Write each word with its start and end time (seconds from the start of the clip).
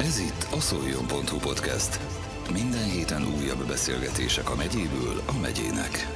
Ez 0.00 0.18
itt 0.18 0.46
a 0.52 0.60
szoljon.hu 0.60 1.38
podcast. 1.38 2.00
Minden 2.52 2.90
héten 2.90 3.22
újabb 3.22 3.66
beszélgetések 3.66 4.50
a 4.50 4.54
megyéből 4.54 5.22
a 5.26 5.38
megyének. 5.40 6.06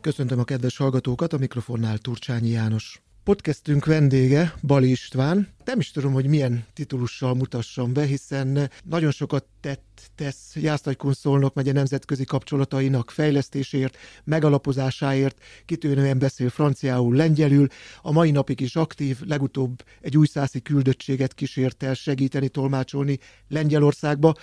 Köszöntöm 0.00 0.38
a 0.38 0.44
kedves 0.44 0.76
hallgatókat, 0.76 1.32
a 1.32 1.38
mikrofonnál 1.38 1.98
Turcsányi 1.98 2.48
János. 2.48 3.05
Podcastünk 3.26 3.84
vendége 3.84 4.54
Bali 4.62 4.90
István. 4.90 5.48
Nem 5.64 5.78
is 5.78 5.90
tudom, 5.90 6.12
hogy 6.12 6.26
milyen 6.26 6.64
titulussal 6.72 7.34
mutassam 7.34 7.92
be, 7.92 8.04
hiszen 8.04 8.70
nagyon 8.84 9.10
sokat 9.10 9.44
tett, 9.60 10.10
tesz 10.14 10.56
Jászlagykun 10.56 11.12
Szolnok 11.12 11.54
megye 11.54 11.72
nemzetközi 11.72 12.24
kapcsolatainak 12.24 13.10
fejlesztéséért, 13.10 13.96
megalapozásáért, 14.24 15.38
kitűnően 15.64 16.18
beszél 16.18 16.48
franciául, 16.48 17.16
lengyelül, 17.16 17.66
a 18.02 18.12
mai 18.12 18.30
napig 18.30 18.60
is 18.60 18.76
aktív, 18.76 19.20
legutóbb 19.20 19.84
egy 20.00 20.16
újszászi 20.16 20.60
küldöttséget 20.60 21.34
kísért 21.34 21.82
el 21.82 21.94
segíteni, 21.94 22.48
tolmácsolni 22.48 23.18
Lengyelországba, 23.48 24.34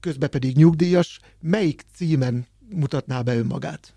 közben 0.00 0.30
pedig 0.30 0.56
nyugdíjas. 0.56 1.20
Melyik 1.40 1.82
címen 1.94 2.46
mutatná 2.74 3.22
be 3.22 3.36
önmagát? 3.36 3.92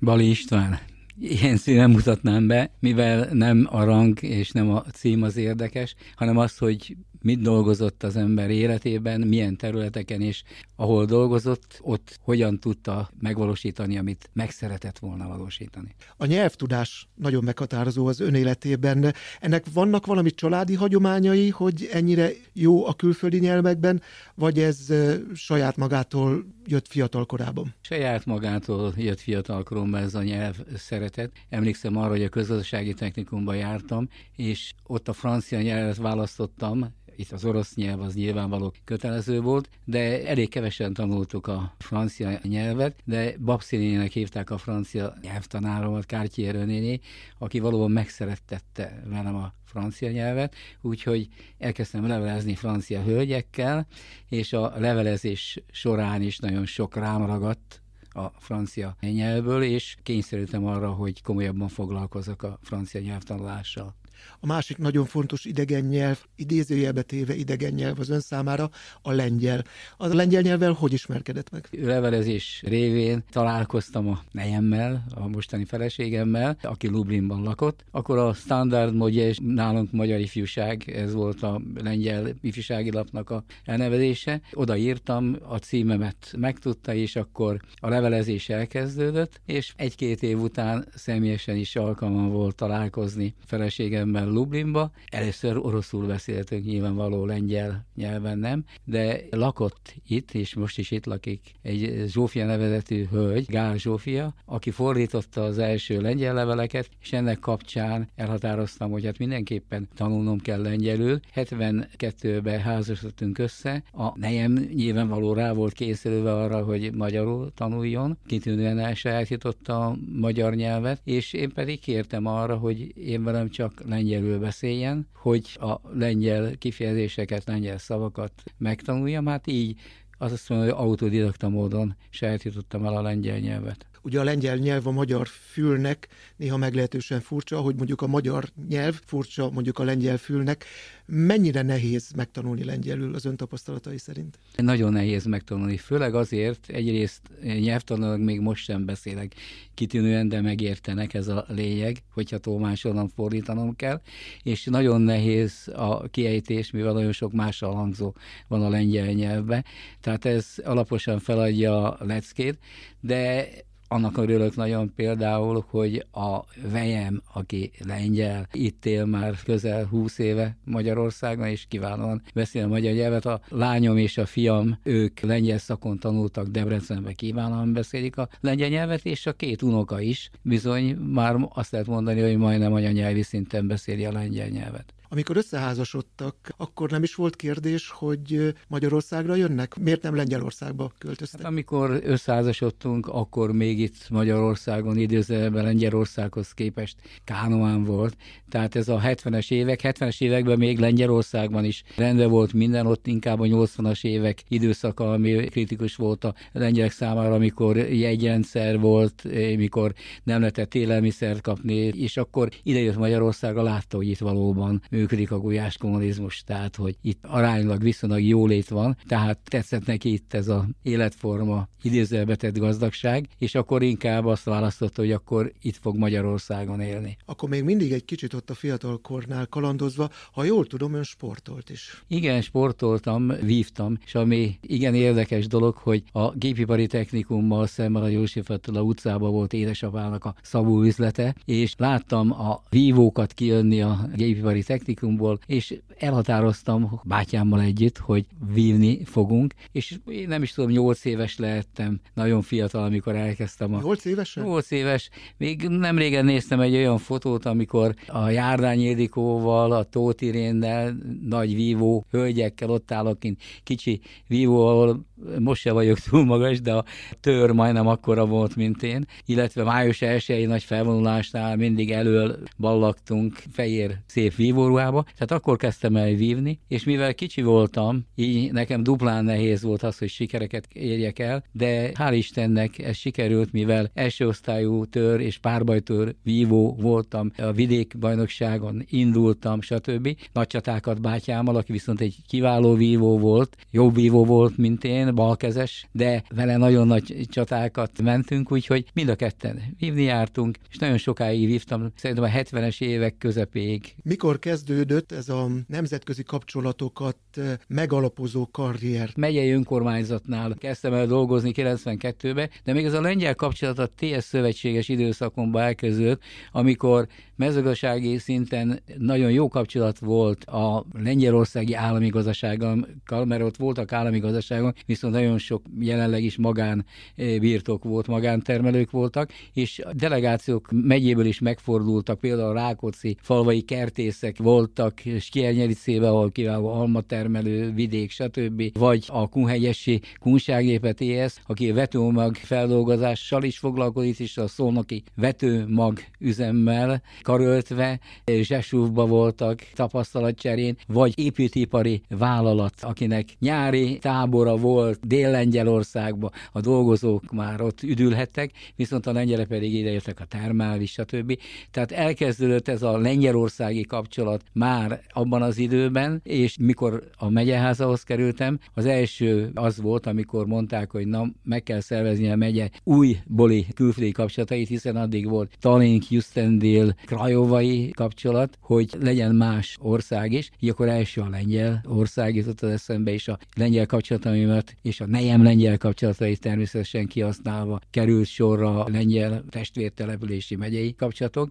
Bali 0.00 0.28
István 0.28 0.91
ilyen 1.20 1.56
színen 1.56 1.90
mutatnám 1.90 2.46
be, 2.46 2.70
mivel 2.80 3.28
nem 3.32 3.68
a 3.70 3.84
rang 3.84 4.22
és 4.22 4.50
nem 4.50 4.70
a 4.70 4.80
cím 4.80 5.22
az 5.22 5.36
érdekes, 5.36 5.94
hanem 6.14 6.36
az, 6.36 6.58
hogy 6.58 6.96
mit 7.22 7.40
dolgozott 7.40 8.02
az 8.02 8.16
ember 8.16 8.50
életében, 8.50 9.20
milyen 9.20 9.56
területeken, 9.56 10.20
és 10.20 10.42
ahol 10.82 11.04
dolgozott, 11.04 11.78
ott 11.80 12.18
hogyan 12.20 12.58
tudta 12.58 13.10
megvalósítani, 13.20 13.98
amit 13.98 14.30
meg 14.32 14.50
szeretett 14.50 14.98
volna 14.98 15.28
valósítani. 15.28 15.94
A 16.16 16.26
nyelvtudás 16.26 17.08
nagyon 17.14 17.44
meghatározó 17.44 18.06
az 18.06 18.20
ön 18.20 18.34
életében. 18.34 19.14
Ennek 19.40 19.64
vannak 19.72 20.06
valami 20.06 20.30
családi 20.30 20.74
hagyományai, 20.74 21.48
hogy 21.50 21.88
ennyire 21.92 22.30
jó 22.52 22.86
a 22.86 22.94
külföldi 22.94 23.38
nyelvekben, 23.38 24.02
vagy 24.34 24.58
ez 24.58 24.92
saját 25.34 25.76
magától 25.76 26.44
jött 26.66 26.88
fiatal 26.88 27.26
korában? 27.26 27.74
Saját 27.80 28.26
magától 28.26 28.92
jött 28.96 29.20
fiatal 29.20 29.62
koromban 29.62 30.02
ez 30.02 30.14
a 30.14 30.22
nyelv 30.22 30.56
szeretet. 30.76 31.30
Emlékszem 31.48 31.96
arra, 31.96 32.10
hogy 32.10 32.22
a 32.22 32.28
közgazdasági 32.28 32.94
technikumban 32.94 33.56
jártam, 33.56 34.08
és 34.36 34.72
ott 34.86 35.08
a 35.08 35.12
francia 35.12 35.60
nyelvet 35.60 35.96
választottam, 35.96 36.94
itt 37.16 37.32
az 37.32 37.44
orosz 37.44 37.74
nyelv 37.74 38.00
az 38.00 38.14
nyilvánvaló 38.14 38.72
kötelező 38.84 39.40
volt, 39.40 39.68
de 39.84 40.26
elég 40.26 40.48
kevesen 40.48 40.94
tanultuk 40.94 41.46
a 41.46 41.74
francia 41.78 42.40
nyelvet, 42.42 43.00
de 43.04 43.34
Babszinének 43.38 44.12
hívták 44.12 44.50
a 44.50 44.58
francia 44.58 45.14
nyelvtanáromat, 45.22 46.04
Cartier 46.04 46.54
néni, 46.54 47.00
aki 47.38 47.58
valóban 47.58 47.90
megszerettette 47.90 49.02
velem 49.06 49.34
a 49.34 49.52
francia 49.64 50.10
nyelvet, 50.10 50.54
úgyhogy 50.80 51.28
elkezdtem 51.58 52.06
levelezni 52.06 52.54
francia 52.54 53.02
hölgyekkel, 53.02 53.86
és 54.28 54.52
a 54.52 54.72
levelezés 54.78 55.62
során 55.70 56.22
is 56.22 56.38
nagyon 56.38 56.66
sok 56.66 56.96
rám 56.96 57.26
ragadt 57.26 57.82
a 58.12 58.28
francia 58.38 58.96
nyelvből, 59.00 59.62
és 59.62 59.96
kényszerültem 60.02 60.66
arra, 60.66 60.90
hogy 60.90 61.22
komolyabban 61.22 61.68
foglalkozok 61.68 62.42
a 62.42 62.58
francia 62.62 63.00
nyelvtanulással. 63.00 63.94
A 64.40 64.46
másik 64.46 64.78
nagyon 64.78 65.04
fontos 65.04 65.44
idegen 65.44 65.84
nyelv, 65.84 66.18
idézőjelbe 66.36 67.02
téve 67.02 67.34
idegen 67.34 67.72
nyelv 67.72 68.00
az 68.00 68.08
ön 68.08 68.20
számára 68.20 68.70
a 69.02 69.12
lengyel. 69.12 69.64
Az 69.96 70.10
a 70.10 70.14
lengyel 70.14 70.42
nyelvvel 70.42 70.72
hogy 70.72 70.92
ismerkedett 70.92 71.50
meg? 71.50 71.68
Levelezés 71.70 72.62
révén 72.66 73.24
találkoztam 73.30 74.08
a 74.08 74.22
nejemmel, 74.30 75.04
a 75.14 75.28
mostani 75.28 75.64
feleségemmel, 75.64 76.56
aki 76.62 76.88
Lublinban 76.88 77.42
lakott. 77.42 77.84
Akkor 77.90 78.18
a 78.18 78.32
Standard 78.32 78.94
Mogye 78.94 79.26
és 79.26 79.38
nálunk 79.42 79.92
Magyar 79.92 80.20
Ifjúság, 80.20 80.90
ez 80.90 81.12
volt 81.12 81.42
a 81.42 81.60
lengyel 81.82 82.28
ifjúsági 82.40 82.90
lapnak 82.90 83.30
a 83.30 83.44
elnevezése. 83.64 84.40
Oda 84.52 84.76
írtam, 84.76 85.36
a 85.48 85.56
címemet 85.56 86.34
megtudta, 86.38 86.94
és 86.94 87.16
akkor 87.16 87.60
a 87.80 87.88
levelezés 87.88 88.48
elkezdődött, 88.48 89.40
és 89.46 89.72
egy-két 89.76 90.22
év 90.22 90.40
után 90.40 90.84
személyesen 90.94 91.56
is 91.56 91.76
alkalmam 91.76 92.30
volt 92.30 92.54
találkozni 92.54 93.34
feleségem 93.44 94.08
egyetemben 94.16 94.34
Lublinba. 94.34 94.90
Először 95.06 95.56
oroszul 95.56 96.06
beszéltünk, 96.06 96.64
nyilvánvaló 96.64 97.24
lengyel 97.24 97.86
nyelven 97.94 98.38
nem, 98.38 98.64
de 98.84 99.20
lakott 99.30 99.94
itt, 100.08 100.32
és 100.32 100.54
most 100.54 100.78
is 100.78 100.90
itt 100.90 101.06
lakik 101.06 101.40
egy 101.62 102.04
Zsófia 102.06 102.46
nevezetű 102.46 103.06
hölgy, 103.10 103.46
Gál 103.48 103.76
Zsófia, 103.76 104.34
aki 104.44 104.70
fordította 104.70 105.42
az 105.42 105.58
első 105.58 106.00
lengyel 106.00 106.34
leveleket, 106.34 106.88
és 107.00 107.12
ennek 107.12 107.38
kapcsán 107.38 108.08
elhatároztam, 108.14 108.90
hogy 108.90 109.04
hát 109.04 109.18
mindenképpen 109.18 109.88
tanulnom 109.94 110.38
kell 110.38 110.62
lengyelül. 110.62 111.20
72-ben 111.34 112.60
házasodtunk 112.60 113.38
össze, 113.38 113.82
a 113.92 114.18
nejem 114.18 114.52
nyilvánvaló 114.52 115.32
rá 115.32 115.52
volt 115.52 115.72
készülve 115.72 116.32
arra, 116.32 116.64
hogy 116.64 116.92
magyarul 116.94 117.52
tanuljon, 117.54 118.18
kitűnően 118.26 118.78
elsajátította 118.78 119.86
a 119.86 119.96
magyar 120.12 120.54
nyelvet, 120.54 121.00
és 121.04 121.32
én 121.32 121.52
pedig 121.52 121.80
kértem 121.80 122.26
arra, 122.26 122.56
hogy 122.56 122.96
én 122.96 123.24
velem 123.24 123.50
csak 123.50 123.82
lengyel 123.84 124.01
lengyelül 124.02 124.38
beszéljen, 124.38 125.08
hogy 125.14 125.58
a 125.60 125.80
lengyel 125.92 126.56
kifejezéseket, 126.58 127.44
lengyel 127.44 127.78
szavakat 127.78 128.32
megtanuljam, 128.58 129.26
hát 129.26 129.46
így 129.46 129.80
azt 130.18 130.48
mondom, 130.48 130.68
hogy 130.68 130.76
autodidakta 130.86 131.48
módon 131.48 131.96
sajátítottam 132.10 132.84
el 132.84 132.96
a 132.96 133.02
lengyel 133.02 133.38
nyelvet. 133.38 133.86
Ugye 134.02 134.20
a 134.20 134.24
lengyel 134.24 134.56
nyelv 134.56 134.86
a 134.86 134.90
magyar 134.90 135.26
fülnek 135.26 136.08
néha 136.36 136.56
meglehetősen 136.56 137.20
furcsa, 137.20 137.60
hogy 137.60 137.74
mondjuk 137.76 138.00
a 138.00 138.06
magyar 138.06 138.48
nyelv 138.68 139.00
furcsa 139.04 139.50
mondjuk 139.50 139.78
a 139.78 139.84
lengyel 139.84 140.16
fülnek. 140.16 140.64
Mennyire 141.06 141.62
nehéz 141.62 142.10
megtanulni 142.16 142.64
lengyelül 142.64 143.14
az 143.14 143.24
ön 143.24 143.36
tapasztalatai 143.36 143.98
szerint? 143.98 144.38
Nagyon 144.56 144.92
nehéz 144.92 145.24
megtanulni, 145.24 145.76
főleg 145.76 146.14
azért, 146.14 146.68
egyrészt 146.68 147.20
nyelvtanulók 147.42 148.18
még 148.18 148.40
most 148.40 148.64
sem 148.64 148.84
beszélek 148.84 149.34
kitűnően, 149.74 150.28
de 150.28 150.40
megértenek 150.40 151.14
ez 151.14 151.28
a 151.28 151.44
lényeg, 151.48 152.02
hogyha 152.12 152.38
tolmásolnom, 152.38 153.08
fordítanom 153.08 153.76
kell, 153.76 154.00
és 154.42 154.64
nagyon 154.64 155.00
nehéz 155.00 155.68
a 155.74 156.08
kiejtés, 156.08 156.70
mivel 156.70 156.92
nagyon 156.92 157.12
sok 157.12 157.32
más 157.32 157.58
hangzó 157.58 158.14
van 158.48 158.62
a 158.62 158.68
lengyel 158.68 159.12
nyelvbe, 159.12 159.64
tehát 160.00 160.24
ez 160.24 160.46
alaposan 160.64 161.18
feladja 161.18 161.90
a 161.90 162.04
leckét, 162.04 162.58
de 163.00 163.48
annak 163.92 164.16
örülök 164.16 164.56
nagyon 164.56 164.92
például, 164.94 165.64
hogy 165.68 166.06
a 166.12 166.38
vejem, 166.70 167.22
aki 167.32 167.70
lengyel, 167.86 168.48
itt 168.52 168.86
él 168.86 169.04
már 169.04 169.34
közel 169.44 169.84
20 169.84 170.18
éve 170.18 170.56
Magyarországon, 170.64 171.46
és 171.46 171.66
kiválóan 171.68 172.22
beszél 172.34 172.64
a 172.64 172.68
magyar 172.68 172.92
nyelvet. 172.92 173.26
A 173.26 173.40
lányom 173.48 173.96
és 173.96 174.18
a 174.18 174.26
fiam, 174.26 174.78
ők 174.82 175.20
lengyel 175.20 175.58
szakon 175.58 175.98
tanultak 175.98 176.46
Debrecenbe, 176.46 177.12
kiválóan 177.12 177.72
beszélik 177.72 178.16
a 178.16 178.28
lengyel 178.40 178.68
nyelvet, 178.68 179.04
és 179.04 179.26
a 179.26 179.32
két 179.32 179.62
unoka 179.62 180.00
is 180.00 180.30
bizony 180.42 180.94
már 180.96 181.36
azt 181.48 181.70
lehet 181.72 181.86
mondani, 181.86 182.20
hogy 182.20 182.36
majdnem 182.36 182.72
anyanyelvi 182.72 183.22
szinten 183.22 183.66
beszéli 183.66 184.04
a 184.04 184.12
lengyel 184.12 184.48
nyelvet. 184.48 184.94
Amikor 185.12 185.36
összeházasodtak, 185.36 186.34
akkor 186.56 186.90
nem 186.90 187.02
is 187.02 187.14
volt 187.14 187.36
kérdés, 187.36 187.90
hogy 187.90 188.54
Magyarországra 188.68 189.34
jönnek? 189.34 189.76
Miért 189.76 190.02
nem 190.02 190.14
Lengyelországba 190.14 190.92
költöztek? 190.98 191.40
Hát, 191.40 191.50
amikor 191.50 192.00
összeházasodtunk, 192.04 193.06
akkor 193.06 193.52
még 193.52 193.78
itt 193.80 194.08
Magyarországon 194.10 194.98
időzőben 194.98 195.64
Lengyelországhoz 195.64 196.52
képest 196.52 196.96
Kánoán 197.24 197.84
volt. 197.84 198.16
Tehát 198.48 198.76
ez 198.76 198.88
a 198.88 199.00
70-es 199.00 199.50
évek, 199.50 199.80
70-es 199.82 200.20
években 200.20 200.58
még 200.58 200.78
Lengyelországban 200.78 201.64
is 201.64 201.82
rendben 201.96 202.30
volt 202.30 202.52
minden, 202.52 202.86
ott 202.86 203.06
inkább 203.06 203.40
a 203.40 203.44
80-as 203.44 204.04
évek 204.04 204.42
időszaka, 204.48 205.12
ami 205.12 205.32
kritikus 205.32 205.96
volt 205.96 206.24
a 206.24 206.34
lengyelek 206.52 206.92
számára, 206.92 207.34
amikor 207.34 207.76
jegyrendszer 207.76 208.78
volt, 208.78 209.22
mikor 209.56 209.92
nem 210.22 210.38
lehetett 210.38 210.74
élelmiszert 210.74 211.40
kapni, 211.40 211.74
és 211.74 212.16
akkor 212.16 212.48
idejött 212.62 212.96
Magyarországra, 212.96 213.62
látta, 213.62 213.96
hogy 213.96 214.08
itt 214.08 214.18
valóban 214.18 214.82
működik 215.02 215.30
a 215.30 215.38
gulyás 215.38 215.76
kommunizmus, 215.76 216.42
tehát 216.44 216.76
hogy 216.76 216.96
itt 217.00 217.24
aránylag 217.26 217.82
viszonylag 217.82 218.22
jólét 218.22 218.68
van, 218.68 218.96
tehát 219.06 219.38
tetszett 219.44 219.86
neki 219.86 220.12
itt 220.12 220.34
ez 220.34 220.48
a 220.48 220.68
életforma, 220.82 221.68
idézőbetett 221.82 222.58
gazdagság, 222.58 223.28
és 223.38 223.54
akkor 223.54 223.82
inkább 223.82 224.26
azt 224.26 224.44
választotta, 224.44 225.00
hogy 225.00 225.12
akkor 225.12 225.52
itt 225.62 225.76
fog 225.76 225.96
Magyarországon 225.96 226.80
élni. 226.80 227.16
Akkor 227.24 227.48
még 227.48 227.62
mindig 227.62 227.92
egy 227.92 228.04
kicsit 228.04 228.34
ott 228.34 228.50
a 228.50 228.54
fiatalkornál 228.54 229.46
kalandozva, 229.46 230.10
ha 230.32 230.44
jól 230.44 230.66
tudom, 230.66 230.94
ön 230.94 231.02
sportolt 231.02 231.70
is. 231.70 232.04
Igen, 232.08 232.40
sportoltam, 232.40 233.32
vívtam, 233.40 233.98
és 234.04 234.14
ami 234.14 234.58
igen 234.60 234.94
érdekes 234.94 235.46
dolog, 235.46 235.76
hogy 235.76 236.02
a 236.12 236.30
gépipari 236.30 236.86
technikummal 236.86 237.66
szemben 237.66 238.02
a 238.02 238.08
József 238.08 238.50
Attila 238.50 238.82
utcában 238.82 239.30
volt 239.30 239.52
édesapának 239.52 240.24
a 240.24 240.34
szabó 240.42 240.82
üzlete, 240.82 241.34
és 241.44 241.74
láttam 241.78 242.32
a 242.32 242.62
vívókat 242.68 243.32
kijönni 243.32 243.82
a 243.82 244.08
gépipari 244.14 244.62
technikummal, 244.62 244.91
praktikumból, 244.92 245.38
és 245.46 245.74
elhatároztam 245.98 247.00
bátyámmal 247.04 247.60
együtt, 247.60 247.98
hogy 247.98 248.26
vívni 248.52 249.04
fogunk, 249.04 249.54
és 249.72 249.98
én 250.06 250.28
nem 250.28 250.42
is 250.42 250.52
tudom, 250.52 250.70
nyolc 250.70 251.04
éves 251.04 251.38
lehettem, 251.38 252.00
nagyon 252.14 252.42
fiatal, 252.42 252.84
amikor 252.84 253.16
elkezdtem. 253.16 253.74
A... 253.74 253.80
Évesen? 254.04 254.44
Nyolc 254.44 254.70
éves. 254.70 255.10
Még 255.36 255.68
nem 255.68 255.98
régen 255.98 256.24
néztem 256.24 256.60
egy 256.60 256.74
olyan 256.74 256.98
fotót, 256.98 257.44
amikor 257.44 257.94
a 258.06 258.28
Járdány 258.28 258.80
Ildikóval, 258.80 259.72
a 259.72 259.82
Tóth 259.82 260.22
Irénnel, 260.22 260.96
nagy 261.22 261.54
vívó 261.54 262.04
hölgyekkel 262.10 262.70
ott 262.70 262.92
állok, 262.92 263.18
kicsi 263.62 264.00
vívó, 264.26 264.66
ahol 264.66 265.06
most 265.38 265.60
se 265.60 265.72
vagyok 265.72 265.98
túl 265.98 266.24
magas, 266.24 266.60
de 266.60 266.72
a 266.72 266.84
tör 267.20 267.50
majdnem 267.50 267.86
akkora 267.86 268.26
volt, 268.26 268.56
mint 268.56 268.82
én, 268.82 269.06
illetve 269.26 269.62
május 269.62 270.02
1 270.02 270.46
nagy 270.46 270.62
felvonulásnál 270.62 271.56
mindig 271.56 271.90
elől 271.90 272.38
ballaktunk 272.58 273.42
fehér 273.52 273.98
szép 274.06 274.34
vívóruhába, 274.72 275.02
tehát 275.02 275.30
akkor 275.30 275.56
kezdtem 275.56 275.96
el 275.96 276.14
vívni, 276.14 276.58
és 276.68 276.84
mivel 276.84 277.14
kicsi 277.14 277.42
voltam, 277.42 278.06
így 278.14 278.52
nekem 278.52 278.82
duplán 278.82 279.24
nehéz 279.24 279.62
volt 279.62 279.82
az, 279.82 279.98
hogy 279.98 280.08
sikereket 280.08 280.68
érjek 280.72 281.18
el, 281.18 281.44
de 281.52 281.90
hál' 281.94 282.12
Istennek 282.12 282.78
ez 282.78 282.96
sikerült, 282.96 283.52
mivel 283.52 283.90
első 283.94 284.26
osztályú 284.26 284.84
tör 284.84 285.20
és 285.20 285.38
párbajtőr 285.38 286.14
vívó 286.22 286.76
voltam, 286.80 287.30
a 287.36 287.52
vidékbajnokságon 287.52 288.84
indultam, 288.88 289.60
stb. 289.60 290.16
Nagy 290.32 290.46
csatákat 290.46 291.00
bátyámmal, 291.00 291.56
aki 291.56 291.72
viszont 291.72 292.00
egy 292.00 292.16
kiváló 292.28 292.74
vívó 292.74 293.18
volt, 293.18 293.56
jobb 293.70 293.94
vívó 293.94 294.24
volt, 294.24 294.56
mint 294.56 294.84
én, 294.84 295.14
balkezes, 295.14 295.86
de 295.92 296.22
vele 296.34 296.56
nagyon 296.56 296.86
nagy 296.86 297.26
csatákat 297.30 298.02
mentünk, 298.02 298.52
úgyhogy 298.52 298.84
mind 298.94 299.08
a 299.08 299.14
ketten 299.14 299.62
vívni 299.78 300.02
jártunk, 300.02 300.58
és 300.70 300.76
nagyon 300.78 300.98
sokáig 300.98 301.46
vívtam, 301.46 301.92
szerintem 301.96 302.24
a 302.24 302.28
70-es 302.28 302.80
évek 302.80 303.18
közepéig. 303.18 303.94
Mikor 304.02 304.38
kezdődött 304.64 305.12
ez 305.12 305.28
a 305.28 305.48
nemzetközi 305.66 306.22
kapcsolatokat 306.22 307.16
eh, 307.34 307.52
megalapozó 307.68 308.48
karrier? 308.50 309.10
Megyei 309.16 309.50
önkormányzatnál 309.50 310.54
kezdtem 310.54 310.92
el 310.92 311.06
dolgozni 311.06 311.52
92-ben, 311.54 312.50
de 312.64 312.72
még 312.72 312.84
ez 312.84 312.92
a 312.92 313.00
lengyel 313.00 313.34
kapcsolat 313.34 313.78
a 313.78 313.90
TS 313.96 314.24
szövetséges 314.24 314.88
időszakomban 314.88 315.62
elkezdődött, 315.62 316.22
amikor 316.52 317.08
mezőgazdasági 317.42 318.18
szinten 318.18 318.82
nagyon 318.98 319.30
jó 319.30 319.48
kapcsolat 319.48 319.98
volt 319.98 320.44
a 320.44 320.84
lengyelországi 320.92 321.74
állami 321.74 322.08
gazdasággal, 322.08 322.86
mert 323.24 323.42
ott 323.42 323.56
voltak 323.56 323.92
állami 323.92 324.18
gazdaságok, 324.18 324.76
viszont 324.86 325.14
nagyon 325.14 325.38
sok 325.38 325.62
jelenleg 325.78 326.22
is 326.22 326.36
magán 326.36 326.84
eh, 327.14 327.38
birtok 327.38 327.84
volt, 327.84 328.06
magántermelők 328.06 328.90
voltak, 328.90 329.30
és 329.52 329.82
delegációk 329.92 330.68
megyéből 330.70 331.26
is 331.26 331.38
megfordultak, 331.38 332.20
például 332.20 332.48
a 332.48 332.52
Rákóczi 332.52 333.16
falvai 333.20 333.60
kertészek 333.60 334.38
voltak, 334.38 335.04
és 335.04 335.28
Kiernyericébe, 335.28 336.08
ahol 336.08 336.30
kiváló 336.30 336.68
almatermelő, 336.68 337.72
vidék, 337.72 338.10
stb. 338.10 338.78
Vagy 338.78 339.04
a 339.08 339.28
Kunhegyesi 339.28 340.00
Kunságépet 340.20 341.00
aki 341.46 341.72
vetőmag 341.72 342.34
feldolgozással 342.34 343.42
is 343.42 343.58
foglalkozik, 343.58 344.18
és 344.18 344.36
a 344.36 344.48
szónoki 344.48 345.02
vetőmag 345.14 345.98
üzemmel 346.18 347.02
karöltve, 347.32 348.00
Zsesúvba 348.26 349.06
voltak 349.06 349.60
tapasztalatcserén, 349.74 350.76
vagy 350.86 351.18
építőipari 351.18 352.02
vállalat, 352.08 352.74
akinek 352.80 353.28
nyári 353.38 353.98
tábora 353.98 354.56
volt 354.56 355.06
Dél-Lengyelországba, 355.06 356.30
a 356.52 356.60
dolgozók 356.60 357.30
már 357.30 357.60
ott 357.60 357.82
üdülhettek, 357.82 358.50
viszont 358.76 359.06
a 359.06 359.12
lengyelek 359.12 359.46
pedig 359.46 359.74
idejöttek 359.74 360.20
a 360.20 360.24
termális, 360.24 360.90
stb. 360.90 361.38
Tehát 361.70 361.92
elkezdődött 361.92 362.68
ez 362.68 362.82
a 362.82 362.98
lengyelországi 362.98 363.82
kapcsolat 363.82 364.42
már 364.52 365.00
abban 365.08 365.42
az 365.42 365.58
időben, 365.58 366.20
és 366.24 366.56
mikor 366.60 367.02
a 367.16 367.28
megyeházahoz 367.28 368.02
kerültem, 368.02 368.58
az 368.74 368.86
első 368.86 369.50
az 369.54 369.80
volt, 369.80 370.06
amikor 370.06 370.46
mondták, 370.46 370.90
hogy 370.90 371.06
na, 371.06 371.26
meg 371.44 371.62
kell 371.62 371.80
szervezni 371.80 372.30
a 372.30 372.36
megye 372.36 372.68
újbóli 372.84 373.66
külföldi 373.74 374.12
kapcsolatait, 374.12 374.68
hiszen 374.68 374.96
addig 374.96 375.28
volt 375.28 375.50
Tallink, 375.60 376.10
Justendil, 376.10 376.94
Krajovai 377.16 377.90
kapcsolat, 377.90 378.58
hogy 378.60 378.90
legyen 379.00 379.34
más 379.34 379.76
ország 379.80 380.32
is, 380.32 380.50
így 380.58 380.68
akkor 380.68 380.88
első 380.88 381.20
a 381.20 381.28
lengyel 381.28 381.84
ország 381.88 382.34
jutott 382.34 382.60
az 382.60 382.70
eszembe, 382.70 383.12
és 383.12 383.28
a 383.28 383.38
lengyel 383.56 383.86
kapcsolataimat, 383.86 384.74
és 384.82 385.00
a 385.00 385.06
nejem 385.06 385.42
lengyel 385.42 385.78
kapcsolatait 385.78 386.40
természetesen 386.40 387.06
kihasználva 387.06 387.80
került 387.90 388.26
sorra 388.26 388.84
a 388.84 388.88
lengyel 388.90 389.44
testvértelepülési 389.50 390.56
megyei 390.56 390.94
kapcsolatok, 390.94 391.50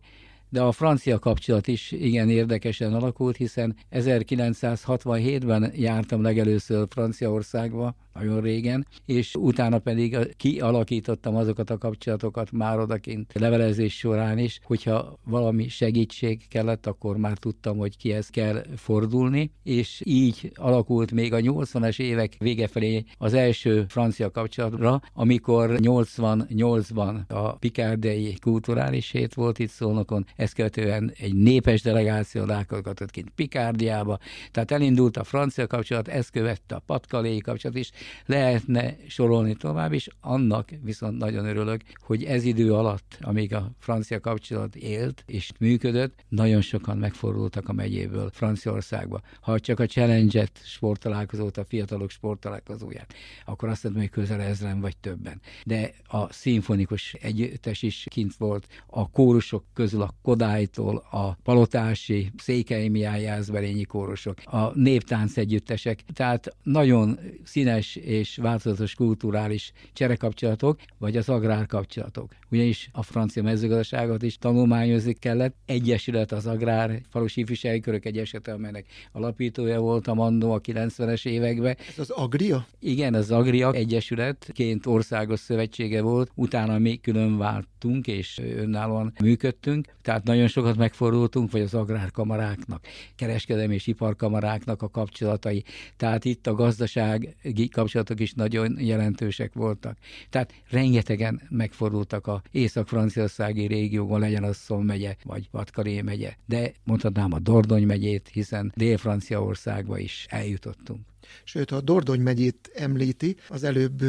de 0.49 0.61
a 0.61 0.71
francia 0.71 1.19
kapcsolat 1.19 1.67
is 1.67 1.91
igen 1.91 2.29
érdekesen 2.29 2.93
alakult, 2.93 3.37
hiszen 3.37 3.75
1967-ben 3.91 5.71
jártam 5.75 6.21
legelőször 6.21 6.87
Franciaországba, 6.89 7.95
nagyon 8.13 8.41
régen, 8.41 8.87
és 9.05 9.35
utána 9.35 9.79
pedig 9.79 10.17
kialakítottam 10.37 11.35
azokat 11.35 11.69
a 11.69 11.77
kapcsolatokat 11.77 12.51
már 12.51 12.79
odakint 12.79 13.33
levelezés 13.33 13.97
során 13.97 14.37
is, 14.37 14.59
hogyha 14.63 15.19
valami 15.23 15.67
segítség 15.67 16.47
kellett, 16.47 16.87
akkor 16.87 17.17
már 17.17 17.37
tudtam, 17.37 17.77
hogy 17.77 17.97
kihez 17.97 18.29
kell 18.29 18.63
fordulni, 18.75 19.51
és 19.63 20.01
így 20.05 20.51
alakult 20.55 21.11
még 21.11 21.33
a 21.33 21.37
80-as 21.37 21.99
évek 21.99 22.35
vége 22.39 22.67
felé 22.67 23.03
az 23.17 23.33
első 23.33 23.85
francia 23.87 24.31
kapcsolatra, 24.31 25.01
amikor 25.13 25.69
88-ban 25.73 27.27
a 27.27 27.55
Picardiai 27.55 28.35
kulturális 28.41 29.11
hét 29.11 29.33
volt 29.33 29.59
itt 29.59 29.69
Szolnokon, 29.69 30.25
ezt 30.35 30.53
követően 30.53 31.13
egy 31.17 31.33
népes 31.35 31.81
delegáció 31.81 32.45
látogatott 32.45 33.11
kint 33.11 33.29
Pikárdiába, 33.35 34.17
tehát 34.51 34.71
elindult 34.71 35.17
a 35.17 35.23
francia 35.23 35.67
kapcsolat, 35.67 36.07
ezt 36.07 36.29
követte 36.29 36.75
a 36.75 36.83
patkaléi 36.85 37.39
kapcsolat 37.39 37.77
is, 37.77 37.91
lehetne 38.25 38.95
sorolni 39.07 39.55
tovább, 39.55 39.93
és 39.93 40.09
annak 40.21 40.69
viszont 40.83 41.17
nagyon 41.17 41.45
örülök, 41.45 41.81
hogy 41.99 42.23
ez 42.23 42.43
idő 42.43 42.73
alatt, 42.73 43.17
amíg 43.21 43.53
a 43.53 43.71
francia 43.79 44.19
kapcsolat 44.19 44.75
élt 44.75 45.23
és 45.27 45.51
működött, 45.59 46.25
nagyon 46.29 46.61
sokan 46.61 46.97
megfordultak 46.97 47.69
a 47.69 47.73
megyéből 47.73 48.29
Franciaországba. 48.33 49.21
Ha 49.41 49.59
csak 49.59 49.79
a 49.79 49.85
Challenge-et 49.85 50.59
sporttalálkozót, 50.63 51.57
a 51.57 51.65
fiatalok 51.65 52.09
sporttalálkozóját, 52.09 53.13
akkor 53.45 53.69
azt 53.69 53.83
mondom, 53.83 54.01
hogy 54.01 54.11
közel 54.11 54.41
ezren 54.41 54.81
vagy 54.81 54.97
többen. 54.97 55.41
De 55.65 55.91
a 56.07 56.33
szimfonikus 56.33 57.13
együttes 57.13 57.81
is 57.81 58.05
kint 58.09 58.35
volt, 58.35 58.67
a 58.87 59.09
kórusok 59.09 59.63
közül 59.73 60.01
a 60.01 60.13
Kodálytól, 60.21 61.03
a 61.11 61.33
Palotási, 61.33 62.31
Székely 62.37 62.89
Jászberényi 62.99 63.83
kórusok, 63.83 64.37
a 64.45 64.77
néptánc 64.77 65.37
együttesek, 65.37 66.03
tehát 66.13 66.55
nagyon 66.63 67.19
színes 67.43 67.90
és 67.95 68.37
változatos 68.37 68.95
kulturális 68.95 69.71
cserekapcsolatok, 69.93 70.79
vagy 70.97 71.17
az 71.17 71.29
agrárkapcsolatok. 71.29 72.31
Ugyanis 72.51 72.89
a 72.91 73.03
francia 73.03 73.43
mezőgazdaságot 73.43 74.23
is 74.23 74.37
tanulmányozni 74.37 75.13
kellett. 75.13 75.55
Egyesület 75.65 76.31
az 76.31 76.45
Agrár 76.45 77.01
Falusi 77.09 77.41
Ifjúsági 77.41 77.79
Körök 77.79 78.05
Egyesülete, 78.05 78.53
amelynek 78.53 78.85
alapítója 79.11 79.79
voltam 79.79 80.19
annó 80.19 80.51
a 80.51 80.61
90-es 80.61 81.25
években. 81.25 81.77
Ez 81.89 81.99
az 81.99 82.09
Agria? 82.09 82.67
Igen, 82.79 83.13
az 83.13 83.31
Agria 83.31 83.71
Egyesületként 83.71 84.85
országos 84.85 85.39
szövetsége 85.39 86.01
volt, 86.01 86.31
utána 86.35 86.77
mi 86.77 86.95
külön 86.95 87.37
váltunk, 87.37 88.07
és 88.07 88.41
önállóan 88.55 89.13
működtünk, 89.21 89.87
tehát 90.01 90.23
nagyon 90.23 90.47
sokat 90.47 90.77
megfordultunk, 90.77 91.51
vagy 91.51 91.61
az 91.61 91.73
agrárkamaráknak, 91.73 92.85
kereskedelmi 93.15 93.73
és 93.73 93.87
iparkamaráknak 93.87 94.81
a 94.81 94.89
kapcsolatai. 94.89 95.63
Tehát 95.97 96.25
itt 96.25 96.47
a 96.47 96.53
gazdasági 96.53 97.67
kapcsolatok 97.81 98.19
is 98.19 98.33
nagyon 98.33 98.75
jelentősek 98.79 99.53
voltak. 99.53 99.97
Tehát 100.29 100.53
rengetegen 100.69 101.41
megfordultak 101.49 102.27
a 102.27 102.41
észak-franciaországi 102.51 103.65
régióban, 103.65 104.19
legyen 104.19 104.43
az 104.43 104.57
Szom 104.57 104.85
megye, 104.85 105.15
vagy 105.23 105.47
Vatkaré 105.51 106.01
megye. 106.01 106.33
De 106.45 106.71
mondhatnám 106.83 107.33
a 107.33 107.39
Dordony 107.39 107.85
megyét, 107.85 108.29
hiszen 108.33 108.71
Dél-Franciaországba 108.75 109.97
is 109.97 110.25
eljutottunk. 110.29 110.99
Sőt, 111.43 111.69
ha 111.69 111.75
a 111.75 111.81
Dordony 111.81 112.21
megyét 112.21 112.71
említi, 112.73 113.35
az 113.47 113.63
előbb 113.63 114.01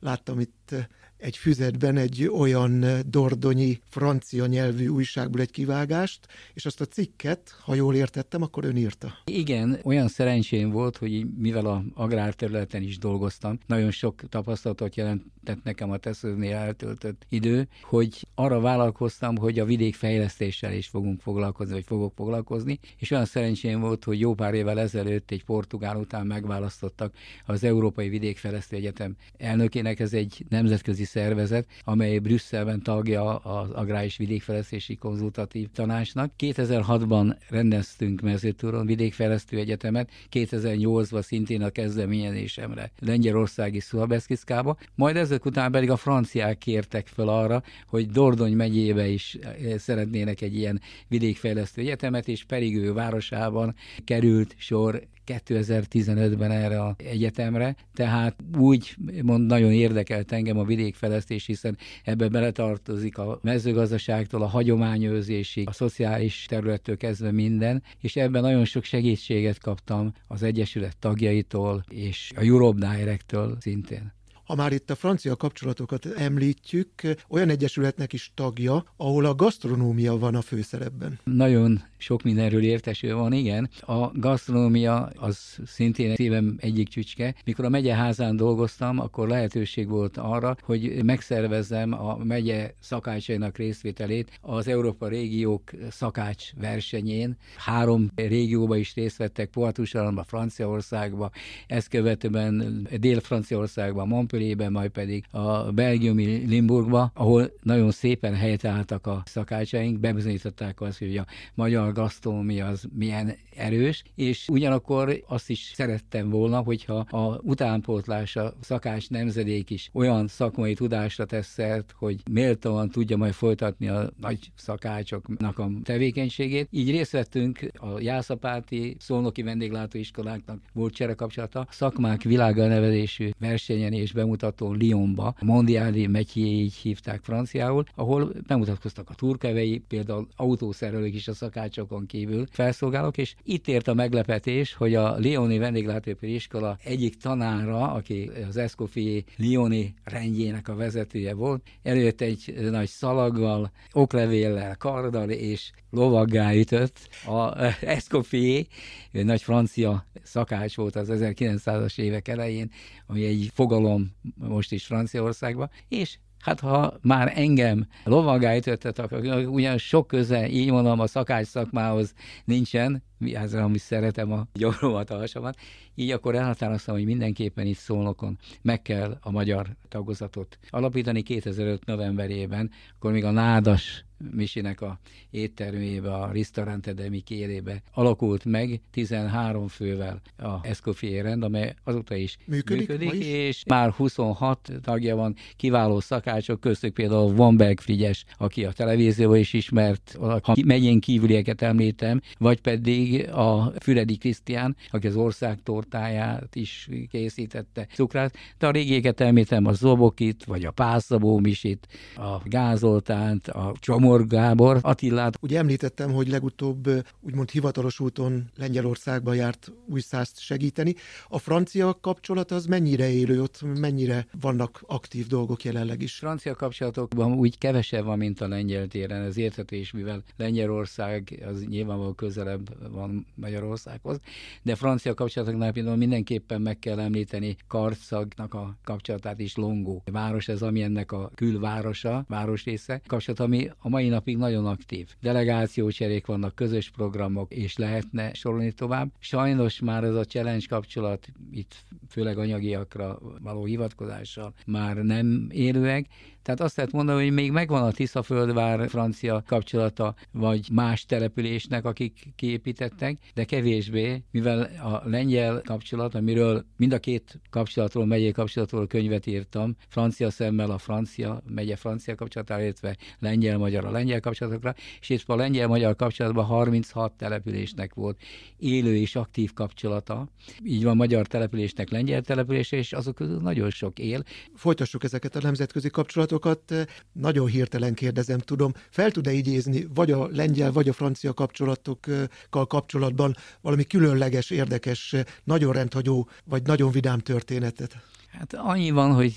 láttam 0.00 0.40
itt 0.40 0.74
egy 1.20 1.36
füzetben 1.36 1.96
egy 1.96 2.30
olyan 2.32 2.84
dordonyi 3.06 3.80
francia 3.88 4.46
nyelvű 4.46 4.86
újságból 4.86 5.40
egy 5.40 5.50
kivágást, 5.50 6.26
és 6.54 6.66
azt 6.66 6.80
a 6.80 6.84
cikket, 6.84 7.54
ha 7.62 7.74
jól 7.74 7.94
értettem, 7.94 8.42
akkor 8.42 8.64
ön 8.64 8.76
írta. 8.76 9.12
Igen, 9.24 9.78
olyan 9.84 10.08
szerencsém 10.08 10.70
volt, 10.70 10.96
hogy 10.96 11.26
mivel 11.36 11.66
a 11.66 11.84
agrárterületen 11.94 12.82
is 12.82 12.98
dolgoztam, 12.98 13.58
nagyon 13.66 13.90
sok 13.90 14.22
tapasztalatot 14.28 14.96
jelentett 14.96 15.62
nekem 15.62 15.90
a 15.90 15.96
teszőnél 15.96 16.54
eltöltött 16.54 17.26
idő, 17.28 17.68
hogy 17.82 18.26
arra 18.34 18.60
vállalkoztam, 18.60 19.36
hogy 19.36 19.58
a 19.58 19.64
vidékfejlesztéssel 19.64 20.72
is 20.72 20.86
fogunk 20.86 21.20
foglalkozni, 21.20 21.72
vagy 21.72 21.84
fogok 21.86 22.12
foglalkozni, 22.16 22.78
és 22.98 23.10
olyan 23.10 23.24
szerencsém 23.24 23.80
volt, 23.80 24.04
hogy 24.04 24.20
jó 24.20 24.34
pár 24.34 24.54
évvel 24.54 24.80
ezelőtt 24.80 25.30
egy 25.30 25.44
portugál 25.44 25.96
után 25.96 26.26
megválasztottak 26.26 27.14
az 27.46 27.64
Európai 27.64 28.08
Vidékfejlesztő 28.08 28.76
Egyetem 28.76 29.16
elnökének, 29.36 30.00
ez 30.00 30.12
egy 30.12 30.44
nemzetközi 30.48 31.04
szervezet, 31.10 31.66
amely 31.84 32.18
Brüsszelben 32.18 32.82
tagja 32.82 33.36
az 33.36 33.70
Agráris 33.70 34.16
Vidékfejlesztési 34.16 34.96
Konzultatív 34.96 35.68
Tanácsnak. 35.72 36.32
2006-ban 36.38 37.36
rendeztünk 37.48 38.20
mezőtúron 38.20 38.86
vidékfejlesztő 38.86 39.58
egyetemet, 39.58 40.10
2008-ban 40.32 41.22
szintén 41.22 41.62
a 41.62 41.70
kezdeményezésemre 41.70 42.90
Lengyelországi 42.98 43.80
Szuhabeszkiszkába, 43.80 44.76
majd 44.94 45.16
ezek 45.16 45.44
után 45.44 45.72
pedig 45.72 45.90
a 45.90 45.96
franciák 45.96 46.58
kértek 46.58 47.06
fel 47.06 47.28
arra, 47.28 47.62
hogy 47.86 48.10
Dordony 48.10 48.56
megyébe 48.56 49.08
is 49.08 49.34
eh, 49.34 49.78
szeretnének 49.78 50.40
egy 50.40 50.56
ilyen 50.56 50.80
vidékfejlesztő 51.08 51.80
egyetemet, 51.80 52.28
és 52.28 52.44
Perigő 52.44 52.92
városában 52.92 53.74
került 54.04 54.54
sor 54.58 55.02
2015-ben 55.30 56.50
erre 56.50 56.84
az 56.84 56.94
egyetemre, 56.96 57.76
tehát 57.94 58.36
úgy 58.58 58.96
mond, 59.22 59.46
nagyon 59.46 59.72
érdekelt 59.72 60.32
engem 60.32 60.58
a 60.58 60.64
vidékfejlesztés, 60.64 61.46
hiszen 61.46 61.78
ebbe 62.04 62.28
beletartozik 62.28 63.18
a 63.18 63.38
mezőgazdaságtól, 63.42 64.42
a 64.42 64.46
hagyományőrzésig, 64.46 65.68
a 65.68 65.72
szociális 65.72 66.46
területtől 66.48 66.96
kezdve 66.96 67.32
minden, 67.32 67.82
és 68.00 68.16
ebben 68.16 68.42
nagyon 68.42 68.64
sok 68.64 68.84
segítséget 68.84 69.58
kaptam 69.58 70.12
az 70.26 70.42
Egyesület 70.42 70.96
tagjaitól 70.98 71.84
és 71.88 72.32
a 72.36 72.40
Europe 72.40 72.96
Direct-től 72.96 73.56
szintén. 73.60 74.12
Ha 74.50 74.56
már 74.56 74.72
itt 74.72 74.90
a 74.90 74.94
francia 74.94 75.36
kapcsolatokat 75.36 76.06
említjük, 76.06 76.90
olyan 77.28 77.48
egyesületnek 77.48 78.12
is 78.12 78.32
tagja, 78.34 78.84
ahol 78.96 79.24
a 79.24 79.34
gasztronómia 79.34 80.18
van 80.18 80.34
a 80.34 80.40
főszerepben. 80.40 81.18
Nagyon 81.24 81.82
sok 82.00 82.22
mindenről 82.22 82.62
értesül 82.62 83.16
van, 83.16 83.32
igen. 83.32 83.70
A 83.80 84.18
gasztronómia 84.18 85.10
az 85.16 85.58
szintén 85.66 86.14
szívem 86.14 86.56
egyik 86.60 86.88
csücske. 86.88 87.34
Mikor 87.44 87.64
a 87.64 87.68
megyeházán 87.68 88.36
dolgoztam, 88.36 88.98
akkor 88.98 89.28
lehetőség 89.28 89.88
volt 89.88 90.16
arra, 90.16 90.56
hogy 90.62 91.04
megszervezzem 91.04 91.92
a 91.92 92.16
megye 92.24 92.74
szakácsainak 92.80 93.56
részvételét 93.56 94.38
az 94.40 94.68
Európa 94.68 95.08
régiók 95.08 95.70
szakács 95.90 96.52
versenyén. 96.60 97.36
Három 97.56 98.10
régióba 98.14 98.76
is 98.76 98.94
részt 98.94 99.16
vettek, 99.16 99.48
Poitou-Charolba, 99.50 100.24
Franciaországba, 100.24 101.30
ezt 101.66 101.88
követően 101.88 102.88
Dél-Franciaországba, 103.00 104.04
Montpellierben, 104.04 104.72
majd 104.72 104.90
pedig 104.90 105.24
a 105.30 105.72
belgiumi 105.72 106.24
Limburgba, 106.24 107.10
ahol 107.14 107.52
nagyon 107.62 107.90
szépen 107.90 108.34
helytálltak 108.34 109.06
a 109.06 109.22
szakácsaink, 109.24 110.00
bebizonyították 110.00 110.80
azt, 110.80 110.98
hogy 110.98 111.16
a 111.16 111.26
magyar 111.54 111.89
a 111.90 111.92
gasztronómia 111.92 112.66
az 112.66 112.84
milyen 112.98 113.36
erős, 113.56 114.02
és 114.14 114.48
ugyanakkor 114.48 115.22
azt 115.26 115.50
is 115.50 115.72
szerettem 115.74 116.30
volna, 116.30 116.58
hogyha 116.58 116.94
a 116.94 117.38
utánpótlás, 117.42 118.36
a 118.36 118.54
szakács 118.60 119.10
nemzedék 119.10 119.70
is 119.70 119.90
olyan 119.92 120.28
szakmai 120.28 120.74
tudásra 120.74 121.24
tesz 121.24 121.46
szert, 121.46 121.94
hogy 121.98 122.20
méltóan 122.30 122.90
tudja 122.90 123.16
majd 123.16 123.32
folytatni 123.32 123.88
a 123.88 124.10
nagy 124.20 124.38
szakácsoknak 124.54 125.58
a 125.58 125.70
tevékenységét. 125.82 126.68
Így 126.70 126.90
részt 126.90 127.12
vettünk 127.12 127.70
a 127.74 128.00
Jászapáti 128.00 128.96
Szolnoki 128.98 129.42
vendéglátóiskoláknak 129.42 130.60
volt 130.72 130.94
csere 130.94 131.14
kapcsolata, 131.14 131.66
szakmák 131.70 132.22
világa 132.22 132.66
nevezésű 132.66 133.30
versenyen 133.38 133.92
és 133.92 134.12
bemutatón 134.12 134.76
Lyonba, 134.80 135.34
Mondiali 135.40 136.06
Metier 136.06 136.46
így 136.46 136.74
hívták 136.74 137.20
franciául, 137.22 137.84
ahol 137.94 138.32
bemutatkoztak 138.46 139.10
a 139.10 139.14
turkevei, 139.14 139.82
például 139.88 140.28
autószerelők 140.36 141.14
is 141.14 141.28
a 141.28 141.34
szakácsok 141.34 141.79
sokon 141.80 142.06
kívül 142.06 142.46
felszolgálok, 142.50 143.18
és 143.18 143.34
itt 143.42 143.68
ért 143.68 143.88
a 143.88 143.94
meglepetés, 143.94 144.74
hogy 144.74 144.94
a 144.94 145.16
Lioni 145.16 145.58
vendéglátóipari 145.58 146.34
iskola 146.34 146.78
egyik 146.84 147.16
tanára, 147.16 147.92
aki 147.92 148.30
az 148.48 148.56
Escoffier 148.56 149.22
Lioni 149.36 149.94
rendjének 150.04 150.68
a 150.68 150.74
vezetője 150.74 151.34
volt, 151.34 151.62
előtt 151.82 152.20
egy 152.20 152.54
nagy 152.70 152.88
szalaggal, 152.88 153.70
oklevéllel, 153.92 154.76
karddal 154.76 155.30
és 155.30 155.70
lovaggá 155.90 156.54
ütött. 156.54 157.08
A 157.26 157.62
Escoffier, 157.84 158.66
egy 159.12 159.24
nagy 159.24 159.42
francia 159.42 160.06
szakács 160.22 160.76
volt 160.76 160.96
az 160.96 161.08
1900-as 161.10 161.98
évek 161.98 162.28
elején, 162.28 162.70
ami 163.06 163.24
egy 163.24 163.50
fogalom 163.54 164.10
most 164.34 164.72
is 164.72 164.86
Franciaországban, 164.86 165.70
és 165.88 166.18
Hát 166.40 166.60
ha 166.60 166.98
már 167.02 167.32
engem 167.34 167.86
lovagá 168.04 168.54
akkor 168.98 169.24
ugyan 169.46 169.78
sok 169.78 170.06
köze, 170.06 170.48
így 170.48 170.70
mondom, 170.70 171.00
a 171.00 171.06
szakács 171.06 171.46
szakmához 171.46 172.14
nincsen, 172.44 173.02
ez 173.32 173.54
amit 173.54 173.80
szeretem 173.80 174.32
a 174.32 174.46
gyoromat, 174.52 175.10
a 175.10 175.16
hasamat, 175.16 175.56
így 176.00 176.10
akkor 176.10 176.34
elhatároztam, 176.34 176.94
hogy 176.94 177.04
mindenképpen 177.04 177.66
itt 177.66 177.76
szólnokon 177.76 178.38
meg 178.62 178.82
kell 178.82 179.18
a 179.20 179.30
magyar 179.30 179.66
tagozatot 179.88 180.58
alapítani 180.70 181.22
2005 181.22 181.84
novemberében, 181.84 182.70
akkor 182.94 183.12
még 183.12 183.24
a 183.24 183.30
nádas 183.30 184.04
Misinek 184.32 184.80
a 184.80 184.98
éttermébe, 185.30 186.14
a 186.14 186.30
Restaurante 186.32 186.92
de 186.92 187.08
Mikérébe 187.08 187.82
alakult 187.92 188.44
meg 188.44 188.80
13 188.90 189.68
fővel 189.68 190.20
a 190.38 190.66
Escoffier 190.66 191.24
rend, 191.24 191.42
amely 191.42 191.74
azóta 191.84 192.14
is 192.14 192.36
működik, 192.46 192.88
működik 192.88 193.12
is? 193.12 193.26
és 193.26 193.62
már 193.66 193.90
26 193.90 194.72
tagja 194.82 195.16
van, 195.16 195.34
kiváló 195.56 196.00
szakácsok, 196.00 196.60
köztük 196.60 196.94
például 196.94 197.34
Vanberg 197.34 197.80
Frigyes, 197.80 198.24
aki 198.38 198.64
a 198.64 198.72
televízióban 198.72 199.38
is 199.38 199.52
ismert, 199.52 200.16
ha 200.42 200.54
megyén 200.64 201.00
kívülieket 201.00 201.62
említem, 201.62 202.20
vagy 202.38 202.60
pedig 202.60 203.28
a 203.28 203.72
Füredi 203.80 204.16
Krisztián, 204.16 204.76
aki 204.90 205.06
az 205.06 205.16
ország 205.16 205.62
tortáját 205.90 206.56
is 206.56 206.88
készítette, 207.10 207.86
cukrát, 207.94 208.34
de 208.58 208.66
a 208.66 208.70
régieket 208.70 209.20
említem, 209.20 209.66
a 209.66 209.72
Zobokit, 209.72 210.44
vagy 210.44 210.64
a 210.64 210.70
Pászabó 210.70 211.38
Misit, 211.38 211.86
a 212.16 212.38
Gázoltánt, 212.44 213.48
a 213.48 213.74
Csomó 213.78 213.98
Komor 214.00 214.26
Gábor 214.26 214.78
Attillát. 214.80 215.38
Ugye 215.40 215.58
említettem, 215.58 216.12
hogy 216.12 216.28
legutóbb 216.28 216.90
úgymond 217.20 217.50
hivatalos 217.50 218.00
úton 218.00 218.50
Lengyelországba 218.56 219.34
járt 219.34 219.72
Újszászt 219.86 220.40
segíteni. 220.40 220.94
A 221.28 221.38
francia 221.38 221.98
kapcsolat 222.00 222.50
az 222.50 222.66
mennyire 222.66 223.10
élő 223.10 223.42
ott, 223.42 223.62
mennyire 223.78 224.26
vannak 224.40 224.82
aktív 224.86 225.26
dolgok 225.26 225.64
jelenleg 225.64 226.02
is? 226.02 226.14
Francia 226.14 226.54
kapcsolatokban 226.54 227.32
úgy 227.32 227.58
kevesebb 227.58 228.04
van, 228.04 228.18
mint 228.18 228.40
a 228.40 228.48
lengyel 228.48 228.86
téren, 228.86 229.22
ez 229.22 229.36
érthető 229.36 229.76
is, 229.76 229.92
mivel 229.92 230.22
Lengyelország 230.36 231.42
az 231.46 231.64
nyilvánvalóan 231.64 232.14
közelebb 232.14 232.92
van 232.92 233.26
Magyarországhoz, 233.34 234.20
de 234.62 234.74
francia 234.74 235.14
kapcsolatoknál 235.14 235.72
például 235.80 235.98
mindenképpen 235.98 236.60
meg 236.60 236.78
kell 236.78 237.00
említeni 237.00 237.56
Karcagnak 237.66 238.54
a 238.54 238.76
kapcsolatát 238.84 239.38
is 239.38 239.56
Longó. 239.56 240.02
Város 240.12 240.48
ez, 240.48 240.62
ami 240.62 240.82
ennek 240.82 241.12
a 241.12 241.30
külvárosa, 241.34 242.24
városrésze, 242.28 243.00
kapcsolat, 243.06 243.40
ami 243.40 243.70
a 243.78 243.88
mai 243.88 244.08
napig 244.08 244.36
nagyon 244.36 244.66
aktív. 244.66 245.08
Delegációcserék 245.20 246.26
vannak, 246.26 246.54
közös 246.54 246.90
programok, 246.90 247.52
és 247.52 247.76
lehetne 247.76 248.32
sorolni 248.32 248.72
tovább. 248.72 249.10
Sajnos 249.18 249.80
már 249.80 250.04
ez 250.04 250.14
a 250.14 250.24
challenge 250.24 250.66
kapcsolat, 250.68 251.28
itt 251.52 251.84
főleg 252.08 252.38
anyagiakra 252.38 253.18
való 253.42 253.64
hivatkozással 253.64 254.54
már 254.66 254.96
nem 254.96 255.48
élőek, 255.50 256.06
tehát 256.42 256.60
azt 256.60 256.76
lehet 256.76 256.92
mondani, 256.92 257.22
hogy 257.22 257.32
még 257.32 257.50
megvan 257.50 257.82
a 257.82 257.90
Tiszaföldvár 257.90 258.88
francia 258.88 259.42
kapcsolata, 259.46 260.14
vagy 260.32 260.68
más 260.72 261.04
településnek, 261.04 261.84
akik 261.84 262.32
kiépítettek, 262.36 263.18
de 263.34 263.44
kevésbé, 263.44 264.22
mivel 264.30 264.60
a 264.62 265.08
lengyel 265.08 265.62
kapcsolat, 265.64 266.14
amiről 266.14 266.64
mind 266.76 266.92
a 266.92 266.98
két 266.98 267.40
kapcsolatról, 267.50 268.06
megyei 268.06 268.32
kapcsolatról 268.32 268.86
könyvet 268.86 269.26
írtam, 269.26 269.76
francia 269.88 270.30
szemmel 270.30 270.70
a 270.70 270.78
francia, 270.78 271.42
megye 271.48 271.76
francia 271.76 272.14
kapcsolatára, 272.14 272.62
illetve 272.62 272.96
lengyel-magyar 273.18 273.84
a 273.84 273.90
lengyel 273.90 274.20
kapcsolatokra, 274.20 274.74
és 275.00 275.08
itt 275.08 275.22
a 275.26 275.36
lengyel-magyar 275.36 275.96
kapcsolatban 275.96 276.44
36 276.44 277.12
településnek 277.12 277.94
volt 277.94 278.20
élő 278.56 278.96
és 278.96 279.16
aktív 279.16 279.52
kapcsolata. 279.52 280.28
Így 280.64 280.84
van 280.84 280.96
magyar 280.96 281.26
településnek 281.26 281.90
lengyel 281.90 282.22
település, 282.22 282.72
és 282.72 282.92
azok 282.92 283.14
közül 283.14 283.40
nagyon 283.40 283.70
sok 283.70 283.98
él. 283.98 284.22
Folytassuk 284.54 285.04
ezeket 285.04 285.36
a 285.36 285.40
nemzetközi 285.42 285.90
kapcsolatokat 285.90 286.29
kapcsolatokat, 286.38 286.88
nagyon 287.12 287.46
hirtelen 287.46 287.94
kérdezem, 287.94 288.38
tudom, 288.38 288.72
fel 288.90 289.10
tud-e 289.10 289.32
idézni 289.32 289.86
vagy 289.94 290.12
a 290.12 290.28
lengyel, 290.32 290.72
vagy 290.72 290.88
a 290.88 290.92
francia 290.92 291.32
kapcsolatokkal 291.32 292.66
kapcsolatban 292.66 293.36
valami 293.60 293.84
különleges, 293.84 294.50
érdekes, 294.50 295.14
nagyon 295.44 295.72
rendhagyó, 295.72 296.28
vagy 296.44 296.62
nagyon 296.62 296.90
vidám 296.90 297.18
történetet? 297.18 297.96
Hát 298.30 298.54
annyi 298.54 298.90
van, 298.90 299.12
hogy 299.12 299.32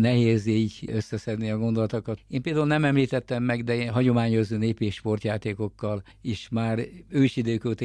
nehéz 0.00 0.46
így 0.46 0.84
összeszedni 0.86 1.50
a 1.50 1.58
gondolatokat. 1.58 2.18
Én 2.28 2.42
például 2.42 2.66
nem 2.66 2.84
említettem 2.84 3.42
meg, 3.42 3.64
de 3.64 3.90
hagyományozó 3.90 4.56
népi 4.56 4.90
sportjátékokkal 4.90 6.02
is 6.22 6.48
már 6.48 6.80
ősidők 7.08 7.64
óta 7.64 7.84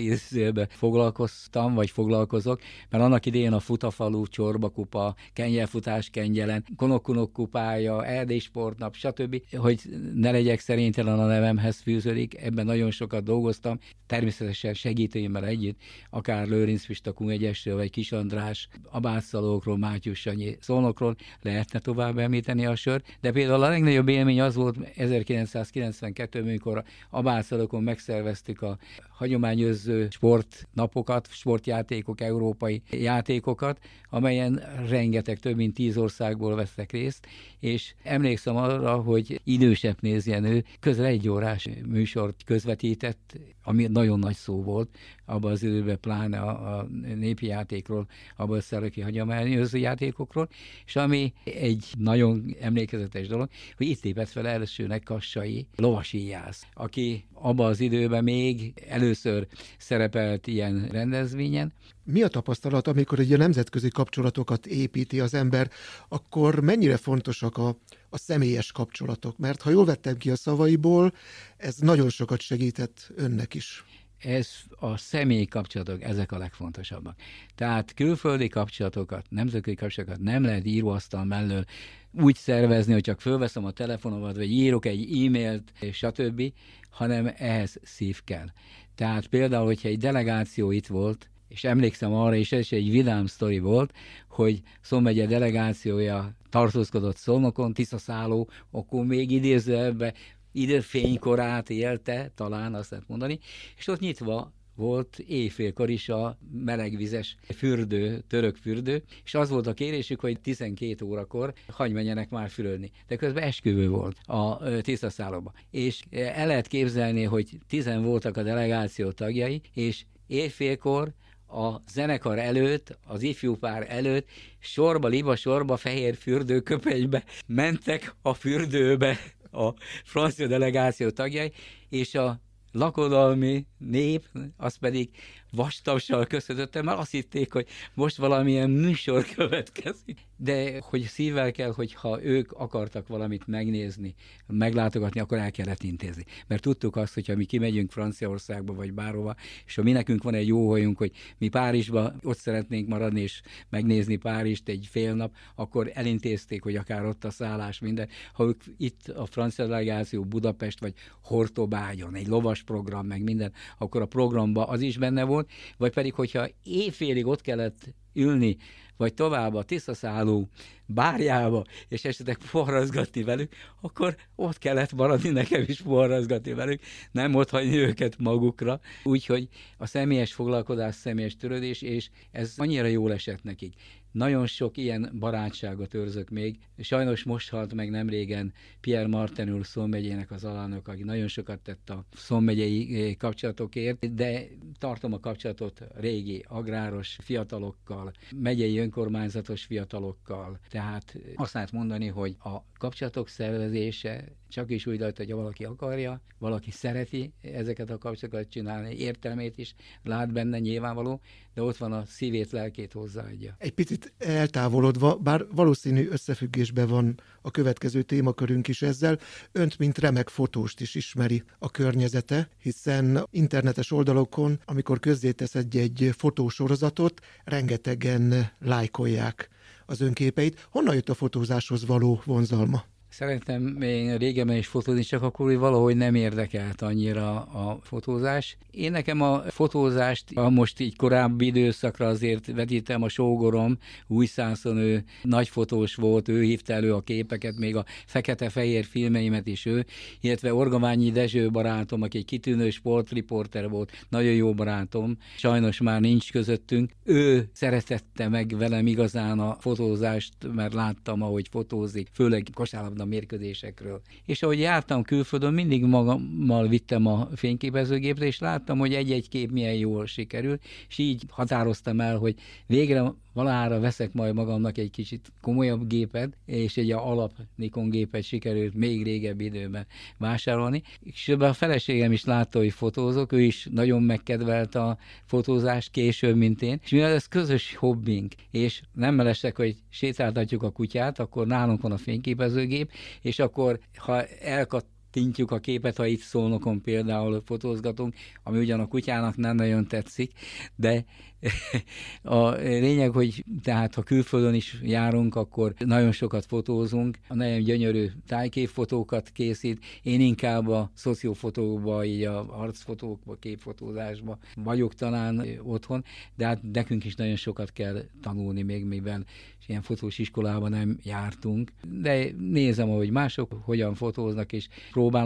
foglalkoztam, 0.69 1.73
vagy 1.73 1.89
foglalkozok, 1.89 2.61
mert 2.89 3.03
annak 3.03 3.25
idején 3.25 3.53
a 3.53 3.59
futafalú, 3.59 4.27
csorbakupa, 4.27 5.15
kenyelfutás 5.33 6.09
kengyelen, 6.09 6.65
konokunok 6.75 7.33
kupája, 7.33 8.05
erdély 8.05 8.39
sportnap, 8.39 8.95
stb., 8.95 9.41
hogy 9.55 9.81
ne 10.15 10.31
legyek 10.31 10.59
szerénytelen 10.59 11.19
a 11.19 11.25
nevemhez 11.25 11.79
fűződik, 11.79 12.37
ebben 12.41 12.65
nagyon 12.65 12.91
sokat 12.91 13.23
dolgoztam, 13.23 13.79
természetesen 14.07 14.73
segítőimmel 14.73 15.45
együtt, 15.45 15.79
akár 16.09 16.47
Lőrinc 16.47 16.85
Pista 16.85 17.13
Egyesről, 17.17 17.75
vagy 17.75 17.89
Kis 17.89 18.11
András, 18.11 18.67
Abászalókról, 18.89 19.77
Mátyus 19.77 20.25
ennyi 20.41 20.57
szolnokról, 20.59 21.15
lehetne 21.41 21.79
tovább 21.79 22.17
említeni 22.17 22.65
a 22.65 22.75
sör, 22.75 23.01
de 23.21 23.31
például 23.31 23.63
a 23.63 23.67
legnagyobb 23.67 24.07
élmény 24.07 24.41
az 24.41 24.55
volt 24.55 24.77
1992 24.95 26.39
amikor 26.41 26.83
a 27.09 27.21
Bászalokon 27.21 27.83
megszerveztük 27.83 28.61
a 28.61 28.77
hagyományőrző 29.09 30.07
sportnapokat, 30.09 31.27
sportjátékok, 31.31 32.21
európai 32.21 32.81
játékokat, 32.91 33.79
amelyen 34.09 34.61
rengeteg, 34.89 35.39
több 35.39 35.55
mint 35.55 35.73
tíz 35.73 35.97
országból 35.97 36.55
vesztek 36.55 36.91
részt, 36.91 37.27
és 37.59 37.93
emlékszem 38.03 38.55
arra, 38.55 38.95
hogy 38.95 39.41
idősebb 39.43 39.97
nézjenő 39.99 40.63
közel 40.79 41.05
egy 41.05 41.29
órás 41.29 41.67
műsort 41.87 42.43
közvetített, 42.45 43.39
ami 43.63 43.87
nagyon 43.87 44.19
nagy 44.19 44.35
szó 44.35 44.63
volt, 44.63 44.97
abban 45.25 45.51
az 45.51 45.63
időben 45.63 45.99
pláne 45.99 46.39
a, 46.39 46.77
a 46.77 46.87
népi 47.15 47.45
játékról, 47.45 48.07
abban 48.35 48.57
a 48.57 48.61
szereki 48.61 49.01
hagyományőrző 49.01 49.77
játékokról, 49.77 50.49
és 50.85 50.95
ami 50.95 51.33
egy 51.43 51.85
nagyon 51.97 52.55
emlékezetes 52.59 53.27
dolog, 53.27 53.49
hogy 53.77 53.87
itt 53.87 54.03
lépett 54.03 54.29
fel 54.29 54.47
elsőnek 54.47 55.03
Kassai 55.03 55.67
lovasíjász, 55.75 56.65
aki 56.73 57.25
abban 57.33 57.69
az 57.69 57.79
időben 57.79 58.23
még 58.23 58.73
először 58.87 59.47
szerepelt 59.77 60.47
ilyen 60.47 60.87
rendezvényen. 60.91 61.73
Mi 62.03 62.21
a 62.21 62.27
tapasztalat, 62.27 62.87
amikor 62.87 63.19
egy 63.19 63.37
nemzetközi 63.37 63.89
kapcsolatokat 63.89 64.65
építi 64.65 65.19
az 65.19 65.33
ember, 65.33 65.69
akkor 66.07 66.59
mennyire 66.59 66.97
fontosak 66.97 67.57
a, 67.57 67.75
a 68.13 68.17
személyes 68.17 68.71
kapcsolatok? 68.71 69.37
Mert 69.37 69.61
ha 69.61 69.69
jól 69.69 69.85
vettem 69.85 70.17
ki 70.17 70.29
a 70.29 70.35
szavaiból, 70.35 71.13
ez 71.57 71.75
nagyon 71.77 72.09
sokat 72.09 72.41
segített 72.41 73.11
önnek 73.15 73.53
is 73.53 73.83
ez 74.23 74.49
a 74.69 74.97
személyi 74.97 75.45
kapcsolatok, 75.45 76.01
ezek 76.03 76.31
a 76.31 76.37
legfontosabbak. 76.37 77.19
Tehát 77.55 77.93
külföldi 77.93 78.47
kapcsolatokat, 78.47 79.25
nemzetközi 79.29 79.75
kapcsolatokat 79.75 80.21
nem 80.21 80.43
lehet 80.43 80.65
íróasztal 80.65 81.25
mellől 81.25 81.63
úgy 82.11 82.35
szervezni, 82.35 82.93
hogy 82.93 83.01
csak 83.01 83.21
fölveszem 83.21 83.65
a 83.65 83.71
telefonomat, 83.71 84.35
vagy 84.35 84.51
írok 84.51 84.85
egy 84.85 85.25
e-mailt, 85.25 85.71
stb., 85.91 86.53
hanem 86.89 87.31
ehhez 87.37 87.79
szív 87.83 88.23
kell. 88.23 88.47
Tehát 88.95 89.27
például, 89.27 89.65
hogyha 89.65 89.87
egy 89.87 89.97
delegáció 89.97 90.71
itt 90.71 90.87
volt, 90.87 91.29
és 91.51 91.63
emlékszem 91.63 92.13
arra, 92.13 92.35
és 92.35 92.51
is 92.51 92.71
egy 92.71 92.91
vidám 92.91 93.25
sztori 93.25 93.59
volt, 93.59 93.93
hogy 94.29 94.61
Szomegye 94.81 95.25
delegációja 95.25 96.35
tartózkodott 96.49 97.15
Szolnokon, 97.15 97.73
Tiszaszálló, 97.73 98.49
akkor 98.71 99.05
még 99.05 99.31
idézőbe 99.31 100.13
időfénykorát 100.51 101.69
élte, 101.69 102.31
talán 102.35 102.73
azt 102.73 102.89
lehet 102.91 103.07
mondani, 103.07 103.39
és 103.77 103.87
ott 103.87 103.99
nyitva 103.99 104.53
volt 104.75 105.19
éjfélkor 105.19 105.89
is 105.89 106.09
a 106.09 106.37
melegvizes 106.51 107.35
fürdő, 107.55 108.23
török 108.27 108.55
fürdő, 108.55 109.03
és 109.23 109.33
az 109.33 109.49
volt 109.49 109.67
a 109.67 109.73
kérésük, 109.73 110.19
hogy 110.19 110.39
12 110.41 111.05
órakor 111.05 111.53
hagy 111.67 111.91
menjenek 111.91 112.29
már 112.29 112.49
fürödni. 112.49 112.91
De 113.07 113.15
közben 113.15 113.43
esküvő 113.43 113.89
volt 113.89 114.17
a 114.25 114.57
tisztaszállóban. 114.81 115.53
És 115.71 116.03
el 116.09 116.47
lehet 116.47 116.67
képzelni, 116.67 117.23
hogy 117.23 117.57
tizen 117.67 118.03
voltak 118.03 118.37
a 118.37 118.43
delegáció 118.43 119.11
tagjai, 119.11 119.61
és 119.73 120.03
éjfélkor 120.27 121.13
a 121.51 121.81
zenekar 121.91 122.39
előtt, 122.39 122.97
az 123.07 123.21
ifjú 123.21 123.55
pár 123.55 123.85
előtt 123.89 124.27
sorba, 124.59 125.07
liba 125.07 125.35
sorba, 125.35 125.77
fehér 125.77 126.15
fürdőköpenybe 126.15 127.23
mentek 127.45 128.15
a 128.21 128.33
fürdőbe 128.33 129.17
a 129.51 129.73
francia 130.03 130.47
delegáció 130.47 131.09
tagjai, 131.09 131.51
és 131.89 132.15
a 132.15 132.39
lakodalmi 132.71 133.65
nép, 133.77 134.27
az 134.57 134.75
pedig 134.75 135.09
vastagssal 135.51 136.25
köszönöttem, 136.25 136.85
mert 136.85 136.99
azt 136.99 137.11
hitték, 137.11 137.53
hogy 137.53 137.67
most 137.93 138.17
valamilyen 138.17 138.69
műsor 138.69 139.25
következik. 139.25 140.19
De 140.37 140.81
hogy 140.81 141.01
szívvel 141.01 141.51
kell, 141.51 141.71
hogyha 141.73 142.23
ők 142.23 142.51
akartak 142.51 143.07
valamit 143.07 143.47
megnézni, 143.47 144.15
meglátogatni, 144.47 145.19
akkor 145.19 145.37
el 145.37 145.51
kellett 145.51 145.83
intézni. 145.83 146.25
Mert 146.47 146.61
tudtuk 146.61 146.95
azt, 146.95 147.13
hogyha 147.13 147.35
mi 147.35 147.45
kimegyünk 147.45 147.91
Franciaországba 147.91 148.73
vagy 148.73 148.93
bárhova, 148.93 149.35
és 149.65 149.75
ha 149.75 149.83
mi 149.83 149.91
nekünk 149.91 150.23
van 150.23 150.33
egy 150.33 150.47
jó 150.47 150.69
hajunk, 150.69 150.97
hogy 150.97 151.11
mi 151.37 151.47
Párizsba 151.47 152.13
ott 152.23 152.37
szeretnénk 152.37 152.87
maradni 152.87 153.21
és 153.21 153.41
megnézni 153.69 154.15
Párizst 154.15 154.67
egy 154.67 154.87
fél 154.91 155.13
nap, 155.13 155.35
akkor 155.55 155.91
elintézték, 155.93 156.63
hogy 156.63 156.75
akár 156.75 157.05
ott 157.05 157.23
a 157.23 157.29
szállás, 157.29 157.79
minden. 157.79 158.09
Ha 158.33 158.43
ők 158.43 158.63
itt 158.77 159.07
a 159.07 159.25
francia 159.25 159.65
delegáció 159.65 160.23
Budapest 160.23 160.79
vagy 160.79 160.93
Hortobágyon, 161.23 162.15
egy 162.15 162.27
lovas 162.27 162.63
program, 162.63 163.05
meg 163.05 163.23
minden, 163.23 163.53
akkor 163.77 164.01
a 164.01 164.05
programba 164.05 164.65
az 164.65 164.81
is 164.81 164.97
benne 164.97 165.23
volt, 165.23 165.40
vagy 165.77 165.93
pedig, 165.93 166.13
hogyha 166.13 166.47
éjfélig 166.63 167.27
ott 167.27 167.41
kellett 167.41 167.93
ülni, 168.13 168.57
vagy 168.97 169.13
tovább 169.13 169.53
a 169.53 169.63
tisztaszálló 169.63 170.47
bárjába, 170.85 171.63
és 171.87 172.05
esetleg 172.05 172.37
forrazgatni 172.39 173.23
velük, 173.23 173.53
akkor 173.81 174.15
ott 174.35 174.57
kellett 174.57 174.93
maradni 174.93 175.29
nekem 175.29 175.63
is 175.67 175.79
forrazgatni 175.79 176.53
velük, 176.53 176.81
nem 177.11 177.35
ott 177.35 177.49
hagyni 177.49 177.77
őket 177.77 178.17
magukra. 178.17 178.79
Úgyhogy 179.03 179.47
a 179.77 179.85
személyes 179.85 180.33
foglalkozás, 180.33 180.95
személyes 180.95 181.35
törődés, 181.35 181.81
és 181.81 182.09
ez 182.31 182.53
annyira 182.57 182.87
jól 182.87 183.13
esett 183.13 183.43
nekik. 183.43 183.73
Nagyon 184.11 184.45
sok 184.45 184.77
ilyen 184.77 185.11
barátságot 185.19 185.93
őrzök 185.93 186.29
még. 186.29 186.59
Sajnos 186.77 187.23
most 187.23 187.49
halt 187.49 187.73
meg 187.73 187.89
nem 187.89 188.09
régen 188.09 188.53
Pierre 188.79 189.07
Martin 189.07 189.53
úr 189.53 189.65
Szomegyének 189.65 190.31
az 190.31 190.43
alelnök, 190.43 190.87
aki 190.87 191.03
nagyon 191.03 191.27
sokat 191.27 191.59
tett 191.59 191.89
a 191.89 192.05
szommegyei 192.13 193.01
eh, 193.01 193.15
kapcsolatokért, 193.15 194.13
de 194.13 194.43
tartom 194.79 195.13
a 195.13 195.19
kapcsolatot 195.19 195.81
régi 195.95 196.45
agráros 196.47 197.17
fiatalokkal, 197.21 198.11
megyei 198.35 198.77
önkormányzatos 198.77 199.63
fiatalokkal. 199.63 200.59
Tehát 200.69 201.17
azt 201.35 201.53
lehet 201.53 201.71
mondani, 201.71 202.07
hogy 202.07 202.35
a 202.39 202.63
kapcsolatok 202.77 203.27
szervezése 203.27 204.23
csak 204.51 204.69
is 204.71 204.85
úgy 204.85 204.99
lehet, 204.99 205.17
hogy 205.17 205.31
valaki 205.31 205.63
akarja, 205.63 206.21
valaki 206.37 206.71
szereti 206.71 207.33
ezeket 207.41 207.89
a 207.89 207.97
kapcsolatokat 207.97 208.49
csinálni, 208.49 208.95
értelmét 208.95 209.57
is 209.57 209.75
lát 210.03 210.31
benne 210.31 210.59
nyilvánvaló, 210.59 211.21
de 211.53 211.61
ott 211.61 211.77
van 211.77 211.91
a 211.91 212.05
szívét, 212.05 212.51
lelkét 212.51 212.93
hozzáadja. 212.93 213.55
Egy 213.57 213.73
picit 213.73 214.00
eltávolodva, 214.17 215.15
bár 215.15 215.45
valószínű 215.51 216.07
összefüggésben 216.09 216.87
van 216.87 217.19
a 217.41 217.51
következő 217.51 218.01
témakörünk 218.01 218.67
is 218.67 218.81
ezzel, 218.81 219.19
önt, 219.51 219.77
mint 219.77 219.97
remek 219.97 220.29
fotóst 220.29 220.81
is 220.81 220.95
ismeri 220.95 221.43
a 221.59 221.69
környezete, 221.69 222.49
hiszen 222.61 223.27
internetes 223.31 223.91
oldalokon, 223.91 224.59
amikor 224.65 224.99
közzétesz 224.99 225.55
egy, 225.55 225.77
egy 225.77 226.13
fotósorozatot, 226.17 227.21
rengetegen 227.43 228.51
lájkolják 228.59 229.49
az 229.85 230.01
önképeit. 230.01 230.67
Honnan 230.71 230.95
jött 230.95 231.09
a 231.09 231.13
fotózáshoz 231.13 231.85
való 231.85 232.21
vonzalma? 232.25 232.83
Szeretem 233.11 233.81
én 233.81 234.17
régebben 234.17 234.55
is 234.55 234.67
fotózni, 234.67 235.03
csak 235.03 235.23
akkor 235.23 235.45
hogy 235.45 235.57
valahogy 235.57 235.95
nem 235.95 236.15
érdekelt 236.15 236.81
annyira 236.81 237.41
a 237.41 237.79
fotózás. 237.81 238.57
Én 238.71 238.91
nekem 238.91 239.21
a 239.21 239.41
fotózást, 239.41 240.31
a 240.33 240.49
most 240.49 240.79
így 240.79 240.95
korábbi 240.95 241.45
időszakra 241.45 242.07
azért 242.07 242.45
vetítem 242.45 243.01
a 243.01 243.09
sógorom, 243.09 243.77
Újszászon 244.07 244.77
ő 244.77 245.03
nagy 245.23 245.47
fotós 245.49 245.95
volt, 245.95 246.27
ő 246.27 246.41
hívta 246.41 246.73
elő 246.73 246.93
a 246.93 247.01
képeket, 247.01 247.57
még 247.57 247.75
a 247.75 247.85
fekete-fehér 248.05 248.85
filmeimet 248.85 249.47
is 249.47 249.65
ő, 249.65 249.85
illetve 250.21 250.53
Orgaványi 250.53 251.11
Dezső 251.11 251.49
barátom, 251.49 252.01
aki 252.01 252.17
egy 252.17 252.25
kitűnő 252.25 252.69
sportriporter 252.69 253.69
volt, 253.69 254.05
nagyon 254.09 254.33
jó 254.33 254.53
barátom, 254.53 255.17
sajnos 255.37 255.81
már 255.81 256.01
nincs 256.01 256.31
közöttünk. 256.31 256.91
Ő 257.03 257.49
szeretette 257.53 258.27
meg 258.27 258.57
velem 258.57 258.87
igazán 258.87 259.39
a 259.39 259.55
fotózást, 259.59 260.33
mert 260.53 260.73
láttam, 260.73 261.21
ahogy 261.21 261.47
fotózik, 261.51 262.09
főleg 262.13 262.47
kosárlabda 262.53 263.00
a 263.01 263.05
mérkőzésekről. 263.05 264.01
És 264.25 264.43
ahogy 264.43 264.59
jártam 264.59 265.03
külföldön, 265.03 265.53
mindig 265.53 265.83
magammal 265.83 266.67
vittem 266.67 267.05
a 267.05 267.27
fényképezőgépre, 267.35 268.25
és 268.25 268.39
láttam, 268.39 268.79
hogy 268.79 268.93
egy-egy 268.93 269.29
kép 269.29 269.51
milyen 269.51 269.73
jól 269.73 270.05
sikerül, 270.05 270.57
és 270.89 270.97
így 270.97 271.23
határoztam 271.29 271.99
el, 271.99 272.17
hogy 272.17 272.35
végre 272.67 273.13
valahára 273.33 273.79
veszek 273.79 274.13
majd 274.13 274.33
magamnak 274.33 274.77
egy 274.77 274.89
kicsit 274.89 275.31
komolyabb 275.41 275.87
gépet, 275.87 276.37
és 276.45 276.77
egy 276.77 276.91
alap 276.91 277.31
Nikon 277.55 277.89
gépet 277.89 278.23
sikerült 278.23 278.73
még 278.73 279.03
régebbi 279.03 279.45
időben 279.45 279.85
vásárolni. 280.17 280.81
És 281.03 281.27
a 281.27 281.53
feleségem 281.53 282.11
is 282.11 282.25
látta, 282.25 282.59
hogy 282.59 282.71
fotózok, 282.71 283.31
ő 283.31 283.41
is 283.41 283.67
nagyon 283.71 284.03
megkedvelt 284.03 284.75
a 284.75 284.97
fotózást 285.25 285.91
később, 285.91 286.35
mint 286.35 286.61
én, 286.61 286.79
és 286.83 286.89
mivel 286.89 287.13
ez 287.13 287.27
közös 287.27 287.75
hobbink, 287.75 288.33
és 288.51 288.81
nem 288.93 289.15
mellesek, 289.15 289.55
hogy 289.55 289.75
sétáltatjuk 289.89 290.63
a 290.63 290.69
kutyát, 290.69 291.19
akkor 291.19 291.47
nálunk 291.47 291.81
van 291.81 291.91
a 291.91 291.97
fényképezőgép, 291.97 292.90
és 293.21 293.39
akkor 293.39 293.79
ha 293.95 294.23
elkat 294.25 294.85
tintjuk 295.11 295.51
a 295.51 295.59
képet, 295.59 295.97
ha 295.97 296.05
itt 296.05 296.21
szólnokon 296.21 296.81
például 296.81 297.41
fotózgatunk, 297.45 298.13
ami 298.43 298.57
ugyan 298.57 298.79
a 298.79 298.87
kutyának 298.87 299.35
nem 299.35 299.55
nagyon 299.55 299.87
tetszik, 299.87 300.31
de 300.75 301.05
a 302.23 302.49
lényeg, 302.55 303.11
hogy 303.11 303.45
tehát 303.63 303.95
ha 303.95 304.01
külföldön 304.01 304.53
is 304.53 304.79
járunk, 304.83 305.35
akkor 305.35 305.73
nagyon 305.77 306.11
sokat 306.11 306.45
fotózunk, 306.45 307.17
a 307.27 307.35
nagyon 307.35 307.63
gyönyörű 307.63 308.07
tájképfotókat 308.27 309.29
készít, 309.29 309.85
én 310.01 310.21
inkább 310.21 310.67
a 310.67 310.91
szociofotókba, 310.93 312.05
így 312.05 312.23
a 312.23 312.59
arcfotókba, 312.61 313.35
képfotózásba 313.35 314.37
vagyok 314.55 314.93
talán 314.93 315.45
otthon, 315.63 316.03
de 316.35 316.45
hát 316.45 316.61
nekünk 316.71 317.05
is 317.05 317.15
nagyon 317.15 317.35
sokat 317.35 317.71
kell 317.71 318.03
tanulni 318.21 318.61
még, 318.61 318.85
mivel 318.85 319.25
ilyen 319.67 319.81
fotós 319.81 320.17
iskolában 320.19 320.69
nem 320.69 320.97
jártunk, 321.03 321.71
de 322.01 322.27
nézem, 322.37 322.89
ahogy 322.89 323.11
mások 323.11 323.59
hogyan 323.63 323.93
fotóznak, 323.93 324.53
és 324.53 324.67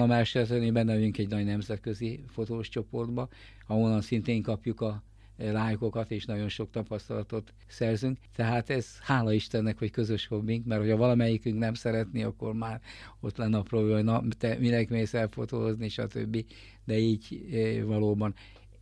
elsőzni, 0.09 0.71
benne 0.71 0.93
vagyunk 0.93 1.17
egy 1.17 1.29
nagy 1.29 1.45
nemzetközi 1.45 2.23
fotós 2.27 2.69
csoportba, 2.69 3.27
ahonnan 3.67 4.01
szintén 4.01 4.41
kapjuk 4.41 4.81
a 4.81 5.03
lájkokat, 5.37 6.11
és 6.11 6.25
nagyon 6.25 6.49
sok 6.49 6.71
tapasztalatot 6.71 7.53
szerzünk. 7.67 8.17
Tehát 8.35 8.69
ez 8.69 8.97
hála 9.01 9.33
Istennek, 9.33 9.77
hogy 9.77 9.91
közös 9.91 10.27
hobbink, 10.27 10.65
mert 10.65 10.81
hogyha 10.81 10.97
valamelyikünk 10.97 11.57
nem 11.57 11.73
szeretné, 11.73 12.23
akkor 12.23 12.53
már 12.53 12.81
ott 13.19 13.37
lenne 13.37 13.57
a 13.57 13.61
probléma, 13.61 13.95
hogy 13.95 14.03
na, 14.03 14.23
te 14.37 14.57
minek 14.59 14.89
mész 14.89 15.13
elfotózni, 15.13 15.89
stb. 15.89 16.45
De 16.85 16.97
így 16.97 17.45
valóban 17.85 18.33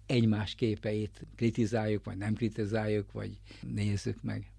egymás 0.06 0.56
képeit 0.56 1.26
kritizáljuk, 1.36 2.04
vagy 2.04 2.18
nem 2.18 2.34
kritizáljuk, 2.34 3.12
vagy 3.12 3.40
nézzük 3.74 4.22
meg. 4.22 4.52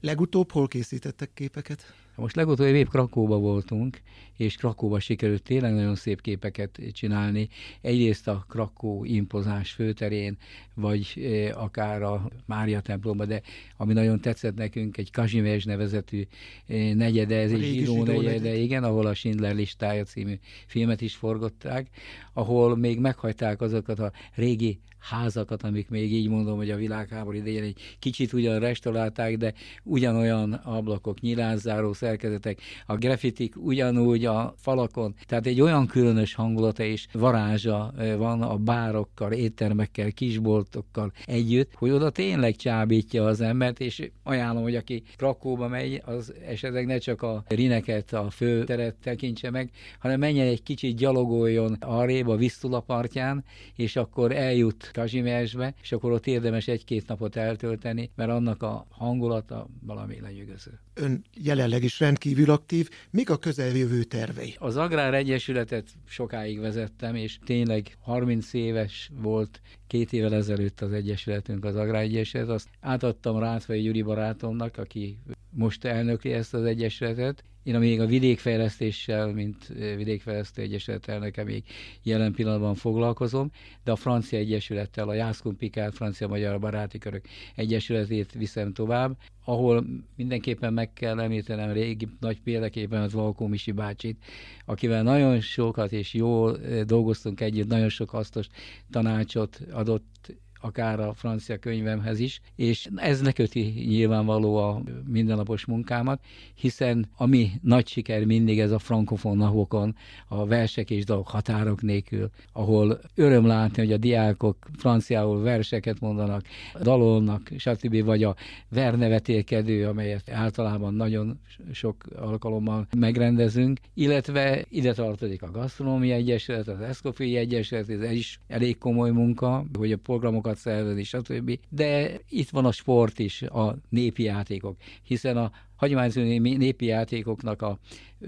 Legutóbb 0.00 0.50
hol 0.50 0.68
készítettek 0.68 1.30
képeket? 1.34 1.94
Most 2.16 2.36
legutóbb 2.36 2.66
épp 2.66 2.88
Krakóba 2.88 3.38
voltunk, 3.38 4.00
és 4.36 4.56
Krakóba 4.56 5.00
sikerült 5.00 5.42
tényleg 5.42 5.74
nagyon 5.74 5.94
szép 5.94 6.20
képeket 6.20 6.80
csinálni. 6.92 7.48
Egyrészt 7.80 8.28
a 8.28 8.44
Krakó 8.48 9.04
impozás 9.04 9.72
főterén, 9.72 10.36
vagy 10.74 11.12
e, 11.16 11.60
akár 11.60 12.02
a 12.02 12.30
Mária 12.46 12.80
templomba, 12.80 13.24
de 13.24 13.42
ami 13.76 13.92
nagyon 13.92 14.20
tetszett 14.20 14.56
nekünk, 14.56 14.96
egy 14.96 15.10
Kazsimers 15.10 15.64
nevezetű 15.64 16.26
e, 16.66 16.94
negyede, 16.94 17.36
ez 17.36 17.52
egy 17.52 17.62
zsidó 17.62 18.04
negyede, 18.04 18.54
igen, 18.54 18.84
ahol 18.84 19.06
a 19.06 19.14
Schindler 19.14 19.54
listája 19.54 20.04
című 20.04 20.38
filmet 20.66 21.00
is 21.00 21.14
forgották, 21.14 21.88
ahol 22.32 22.76
még 22.76 23.00
meghagyták 23.00 23.60
azokat 23.60 23.98
a 23.98 24.12
régi 24.34 24.80
házakat, 24.98 25.62
amik 25.62 25.88
még 25.88 26.12
így 26.12 26.28
mondom, 26.28 26.56
hogy 26.56 26.70
a 26.70 26.76
világháború 26.76 27.36
idején 27.36 27.62
egy 27.62 27.96
kicsit 27.98 28.32
ugyan 28.32 28.58
restaurálták, 28.58 29.36
de 29.36 29.52
ugyanolyan 29.82 30.52
ablakok, 30.52 31.20
nyilázzáró 31.20 31.92
szerkezetek, 31.92 32.60
a 32.86 32.96
grafitik 32.96 33.54
ugyanúgy 33.56 34.24
a 34.24 34.54
falakon, 34.56 35.14
tehát 35.26 35.46
egy 35.46 35.60
olyan 35.60 35.86
különös 35.86 36.34
hangulata 36.34 36.82
és 36.82 37.06
varázsa 37.12 37.94
van 38.16 38.42
a 38.42 38.56
bárokkal, 38.56 39.32
éttermekkel, 39.32 40.12
kisboltokkal 40.12 41.12
együtt, 41.24 41.72
hogy 41.74 41.90
oda 41.90 42.10
tényleg 42.10 42.56
csábítja 42.56 43.24
az 43.24 43.40
embert, 43.40 43.80
és 43.80 44.10
ajánlom, 44.22 44.62
hogy 44.62 44.76
aki 44.76 45.02
Krakóba 45.16 45.68
megy, 45.68 46.02
az 46.04 46.34
esetleg 46.46 46.86
ne 46.86 46.98
csak 46.98 47.22
a 47.22 47.44
rineket, 47.48 48.12
a 48.12 48.30
főteret 48.30 48.94
tekintse 48.94 49.50
meg, 49.50 49.70
hanem 49.98 50.18
menjen 50.18 50.46
egy 50.46 50.62
kicsit 50.62 50.96
gyalogoljon 50.96 51.76
arrébb 51.80 52.28
a 52.28 52.36
Visztula 52.36 52.80
partján, 52.80 53.44
és 53.76 53.96
akkor 53.96 54.32
eljut 54.32 54.85
Kazsimiersbe, 54.92 55.74
és 55.82 55.92
akkor 55.92 56.12
ott 56.12 56.26
érdemes 56.26 56.68
egy-két 56.68 57.08
napot 57.08 57.36
eltölteni, 57.36 58.10
mert 58.14 58.30
annak 58.30 58.62
a 58.62 58.86
hangulata 58.90 59.68
valami 59.80 60.20
lenyűgöző. 60.20 60.80
Ön 60.94 61.24
jelenleg 61.42 61.84
is 61.84 62.00
rendkívül 62.00 62.50
aktív. 62.50 62.88
Mik 63.10 63.30
a 63.30 63.36
közeljövő 63.36 64.02
tervei? 64.02 64.54
Az 64.58 64.76
Agrár 64.76 65.14
Egyesületet 65.14 65.88
sokáig 66.06 66.60
vezettem, 66.60 67.14
és 67.14 67.38
tényleg 67.44 67.96
30 68.00 68.52
éves 68.52 69.10
volt 69.14 69.60
két 69.86 70.12
évvel 70.12 70.34
ezelőtt 70.34 70.80
az 70.80 70.92
Egyesületünk, 70.92 71.64
az 71.64 71.76
Agrár 71.76 72.02
Egyesület. 72.02 72.48
Azt 72.48 72.68
átadtam 72.80 73.38
Rátvai 73.38 73.80
Gyuri 73.80 74.02
barátomnak, 74.02 74.76
aki 74.76 75.18
most 75.50 75.84
elnökli 75.84 76.32
ezt 76.32 76.54
az 76.54 76.64
Egyesületet, 76.64 77.44
én 77.66 77.74
a 77.74 77.78
még 77.78 78.00
a 78.00 78.06
vidékfejlesztéssel, 78.06 79.32
mint 79.32 79.66
vidékfejlesztő 79.96 80.62
egyesület 80.62 81.08
elnöke 81.08 81.44
még 81.44 81.64
jelen 82.02 82.32
pillanatban 82.32 82.74
foglalkozom, 82.74 83.50
de 83.84 83.92
a 83.92 83.96
francia 83.96 84.38
egyesülettel, 84.38 85.08
a 85.08 85.14
Jászkun 85.14 85.56
Pikát 85.56 85.94
francia-magyar 85.94 86.58
baráti 86.58 86.98
körök 86.98 87.24
egyesületét 87.54 88.32
viszem 88.32 88.72
tovább, 88.72 89.16
ahol 89.44 89.86
mindenképpen 90.16 90.72
meg 90.72 90.92
kell 90.92 91.20
említenem 91.20 91.72
régi 91.72 92.08
nagy 92.20 92.40
példaképpen 92.40 93.02
az 93.02 93.12
Valkó 93.12 93.46
Misi 93.46 93.72
bácsit, 93.72 94.24
akivel 94.64 95.02
nagyon 95.02 95.40
sokat 95.40 95.92
és 95.92 96.14
jól 96.14 96.58
dolgoztunk 96.84 97.40
együtt, 97.40 97.68
nagyon 97.68 97.88
sok 97.88 98.10
hasznos 98.10 98.46
tanácsot 98.90 99.60
adott 99.70 100.34
akár 100.66 101.00
a 101.00 101.14
francia 101.14 101.58
könyvemhez 101.58 102.20
is, 102.20 102.40
és 102.56 102.88
ez 102.96 103.22
leköti 103.22 103.84
nyilvánvaló 103.86 104.56
a 104.56 104.82
mindennapos 105.06 105.64
munkámat, 105.64 106.20
hiszen 106.54 107.08
ami 107.16 107.50
nagy 107.62 107.86
siker 107.86 108.24
mindig 108.24 108.60
ez 108.60 108.70
a 108.70 108.78
frankofon 108.78 109.36
napokon, 109.36 109.96
a 110.28 110.46
versek 110.46 110.90
és 110.90 111.04
dalok 111.04 111.28
határok 111.28 111.82
nélkül, 111.82 112.30
ahol 112.52 113.00
öröm 113.14 113.46
látni, 113.46 113.82
hogy 113.82 113.92
a 113.92 113.96
diákok 113.96 114.56
franciául 114.76 115.42
verseket 115.42 116.00
mondanak, 116.00 116.42
dalolnak, 116.82 117.50
stb. 117.56 118.04
vagy 118.04 118.22
a 118.22 118.36
vernevetélkedő, 118.68 119.86
amelyet 119.86 120.30
általában 120.30 120.94
nagyon 120.94 121.40
sok 121.72 122.04
alkalommal 122.16 122.86
megrendezünk, 122.96 123.78
illetve 123.94 124.64
ide 124.68 124.92
tartozik 124.92 125.42
a 125.42 125.50
Gasztronómia 125.50 126.14
Egyesület, 126.14 126.68
az 126.68 126.80
Eszkofii 126.80 127.36
Egyesület, 127.36 127.88
ez 127.88 128.10
is 128.10 128.40
elég 128.48 128.78
komoly 128.78 129.10
munka, 129.10 129.64
hogy 129.78 129.92
a 129.92 129.96
programokat 129.96 130.55
szervezni, 130.56 131.02
stb. 131.02 131.58
De 131.68 132.20
itt 132.28 132.50
van 132.50 132.64
a 132.64 132.72
sport 132.72 133.18
is, 133.18 133.42
a 133.42 133.76
népi 133.88 134.22
játékok, 134.22 134.76
hiszen 135.02 135.36
a 135.36 135.52
hagyományos 135.76 136.14
népi 136.14 136.86
játékoknak 136.86 137.62
a 137.62 137.78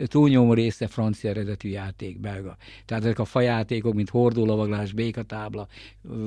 túlnyomó 0.04 0.52
része 0.52 0.86
francia 0.86 1.30
eredetű 1.30 1.68
játék, 1.68 2.20
belga. 2.20 2.56
Tehát 2.84 3.04
ezek 3.04 3.18
a 3.18 3.24
fajátékok, 3.24 3.94
mint 3.94 4.10
hordólavaglás, 4.10 4.92
békatábla, 4.92 5.68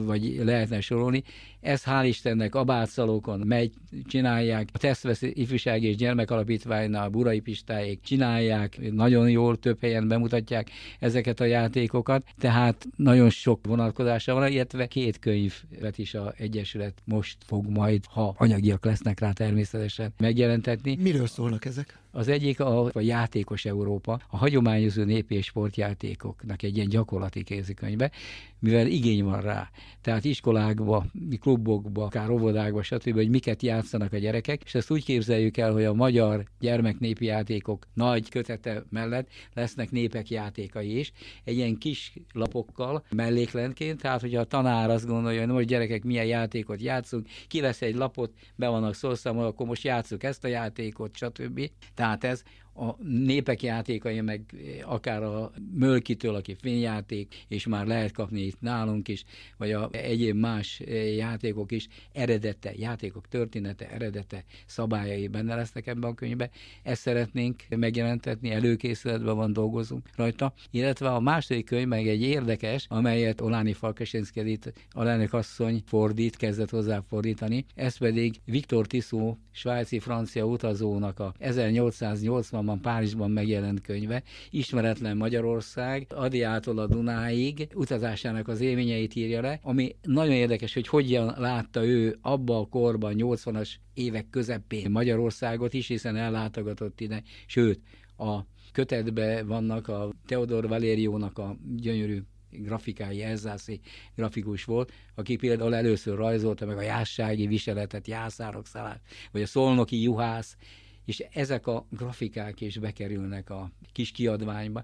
vagy 0.05 0.41
lehetne 0.43 0.81
sorolni, 0.81 1.23
ez 1.61 1.83
hál' 1.85 2.05
Istennek 2.05 2.55
abátszalókon 2.55 3.39
megy, 3.39 3.71
csinálják, 4.05 4.69
a 4.73 4.77
Tesztvesz 4.77 5.21
Ifjúsági 5.21 5.87
és 5.87 5.95
Gyermekalapítványnál, 5.95 7.09
Burai 7.09 7.39
Pistáék 7.39 8.01
csinálják, 8.01 8.91
nagyon 8.91 9.29
jól 9.29 9.57
több 9.57 9.77
helyen 9.81 10.07
bemutatják 10.07 10.69
ezeket 10.99 11.39
a 11.39 11.45
játékokat, 11.45 12.23
tehát 12.39 12.87
nagyon 12.95 13.29
sok 13.29 13.59
vonatkozása 13.67 14.33
van, 14.33 14.51
illetve 14.51 14.87
két 14.87 15.19
könyvet 15.19 15.97
is 15.97 16.13
a 16.13 16.33
Egyesület 16.37 17.01
most 17.05 17.37
fog 17.45 17.69
majd, 17.69 18.05
ha 18.05 18.35
anyagiak 18.37 18.85
lesznek 18.85 19.19
rá 19.19 19.31
természetesen 19.31 20.13
megjelentetni. 20.17 20.97
Miről 21.11 21.27
szólnak 21.27 21.65
ezek? 21.65 21.99
Az 22.11 22.27
egyik 22.27 22.59
a, 22.59 22.85
a 22.93 22.99
játékos 22.99 23.65
Európa, 23.65 24.19
a 24.29 24.37
hagyományozó 24.37 25.03
népi 25.03 25.35
és 25.35 25.45
sportjátékoknak 25.45 26.63
egy 26.63 26.75
ilyen 26.75 26.89
gyakorlati 26.89 27.43
kézikönyve, 27.43 28.11
mivel 28.59 28.87
igény 28.87 29.23
van 29.23 29.41
rá. 29.41 29.69
Tehát 30.01 30.25
iskolákba, 30.25 31.05
klubokba, 31.39 32.03
akár 32.03 32.29
óvodákba, 32.29 32.83
stb., 32.83 33.13
hogy 33.13 33.29
miket 33.29 33.61
játszanak 33.61 34.13
a 34.13 34.17
gyerekek, 34.17 34.61
és 34.63 34.75
ezt 34.75 34.91
úgy 34.91 35.03
képzeljük 35.03 35.57
el, 35.57 35.71
hogy 35.71 35.83
a 35.83 35.93
magyar 35.93 36.43
gyermeknépi 36.59 37.25
játékok 37.25 37.87
nagy 37.93 38.29
kötete 38.29 38.83
mellett 38.89 39.27
lesznek 39.53 39.91
népek 39.91 40.29
játékai 40.29 40.99
is, 40.99 41.11
egy 41.43 41.55
ilyen 41.55 41.77
kis 41.77 42.13
lapokkal 42.33 43.03
melléklenként, 43.11 44.01
tehát 44.01 44.21
hogyha 44.21 44.39
a 44.39 44.45
tanár 44.45 44.89
azt 44.89 45.07
gondolja, 45.07 45.39
hogy 45.39 45.49
most 45.49 45.67
gyerekek 45.67 46.03
milyen 46.03 46.25
játékot 46.25 46.81
játszunk, 46.81 47.27
kivesz 47.47 47.81
egy 47.81 47.95
lapot, 47.95 48.31
be 48.55 48.67
vannak 48.67 48.93
szószámol, 48.93 49.45
akkor 49.45 49.67
most 49.67 49.83
játszunk 49.83 50.23
ezt 50.23 50.43
a 50.43 50.47
játékot, 50.47 51.00
stb. 51.13 51.71
Tehát 51.93 52.23
ez 52.23 52.43
a 52.73 53.03
népek 53.03 53.63
játékai, 53.63 54.21
meg 54.21 54.41
akár 54.83 55.23
a 55.23 55.51
Mölkitől, 55.73 56.35
aki 56.35 56.55
fényjáték, 56.61 57.45
és 57.47 57.67
már 57.67 57.85
lehet 57.85 58.11
kapni 58.11 58.41
itt 58.41 58.61
nálunk 58.61 59.07
is, 59.07 59.23
vagy 59.57 59.71
a 59.71 59.89
egyéb 59.91 60.35
más 60.35 60.81
játékok 61.15 61.71
is, 61.71 61.87
eredete, 62.13 62.73
játékok 62.75 63.27
története, 63.27 63.89
eredete, 63.89 64.43
szabályai 64.65 65.27
benne 65.27 65.55
lesznek 65.55 65.87
ebben 65.87 66.09
a 66.09 66.13
könyvben. 66.13 66.49
Ezt 66.83 67.01
szeretnénk 67.01 67.63
megjelentetni, 67.69 68.51
előkészületben 68.51 69.35
van, 69.35 69.53
dolgozunk 69.53 70.09
rajta. 70.15 70.53
Illetve 70.71 71.09
a 71.09 71.19
második 71.19 71.65
könyv 71.65 71.87
meg 71.87 72.07
egy 72.07 72.21
érdekes, 72.21 72.85
amelyet 72.89 73.41
Oláni 73.41 73.73
Falkesenszkedit 73.73 74.73
alelnök 74.91 75.33
asszony 75.33 75.83
fordít, 75.85 76.35
kezdett 76.35 76.69
hozzá 76.69 77.03
fordítani. 77.09 77.65
Ez 77.75 77.97
pedig 77.97 78.41
Viktor 78.45 78.87
Tiszó, 78.87 79.37
svájci-francia 79.51 80.45
utazónak 80.45 81.19
a 81.19 81.33
1880 81.39 82.60
2003 82.61 82.81
Párizsban 82.81 83.31
megjelent 83.31 83.81
könyve, 83.81 84.23
Ismeretlen 84.49 85.17
Magyarország, 85.17 86.07
Adiától 86.09 86.77
a 86.77 86.87
Dunáig 86.87 87.67
utazásának 87.73 88.47
az 88.47 88.61
élményeit 88.61 89.15
írja 89.15 89.41
le, 89.41 89.59
ami 89.63 89.95
nagyon 90.01 90.33
érdekes, 90.33 90.73
hogy 90.73 90.87
hogyan 90.87 91.33
látta 91.37 91.85
ő 91.85 92.17
abba 92.21 92.59
a 92.59 92.65
korban, 92.65 93.13
80-as 93.17 93.69
évek 93.93 94.29
közepén 94.29 94.91
Magyarországot 94.91 95.73
is, 95.73 95.87
hiszen 95.87 96.15
ellátogatott 96.15 97.01
ide, 97.01 97.23
sőt, 97.45 97.79
a 98.17 98.39
kötetben 98.71 99.47
vannak 99.47 99.87
a 99.87 100.09
Teodor 100.25 100.67
Valériónak 100.67 101.37
a 101.37 101.57
gyönyörű 101.75 102.21
grafikái, 102.51 103.23
elzászi 103.23 103.79
grafikus 104.15 104.63
volt, 104.63 104.91
aki 105.15 105.35
például 105.35 105.75
először 105.75 106.17
rajzolta 106.17 106.65
meg 106.65 106.77
a 106.77 106.81
jássági 106.81 107.47
viseletet, 107.47 108.07
jászárok 108.07 108.67
szállás, 108.67 108.97
vagy 109.31 109.41
a 109.41 109.45
szolnoki 109.45 110.01
juhász, 110.01 110.57
és 111.05 111.19
ezek 111.19 111.67
a 111.67 111.87
grafikák 111.89 112.61
is 112.61 112.77
bekerülnek 112.77 113.49
a 113.49 113.71
kis 113.91 114.11
kiadványba. 114.11 114.83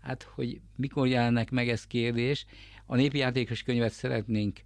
Hát, 0.00 0.22
hogy 0.22 0.60
mikor 0.76 1.08
jelennek 1.08 1.50
meg 1.50 1.68
ez 1.68 1.86
kérdés, 1.86 2.46
a 2.86 2.96
népjátékos 2.96 3.62
könyvet 3.62 3.92
szeretnénk 3.92 4.60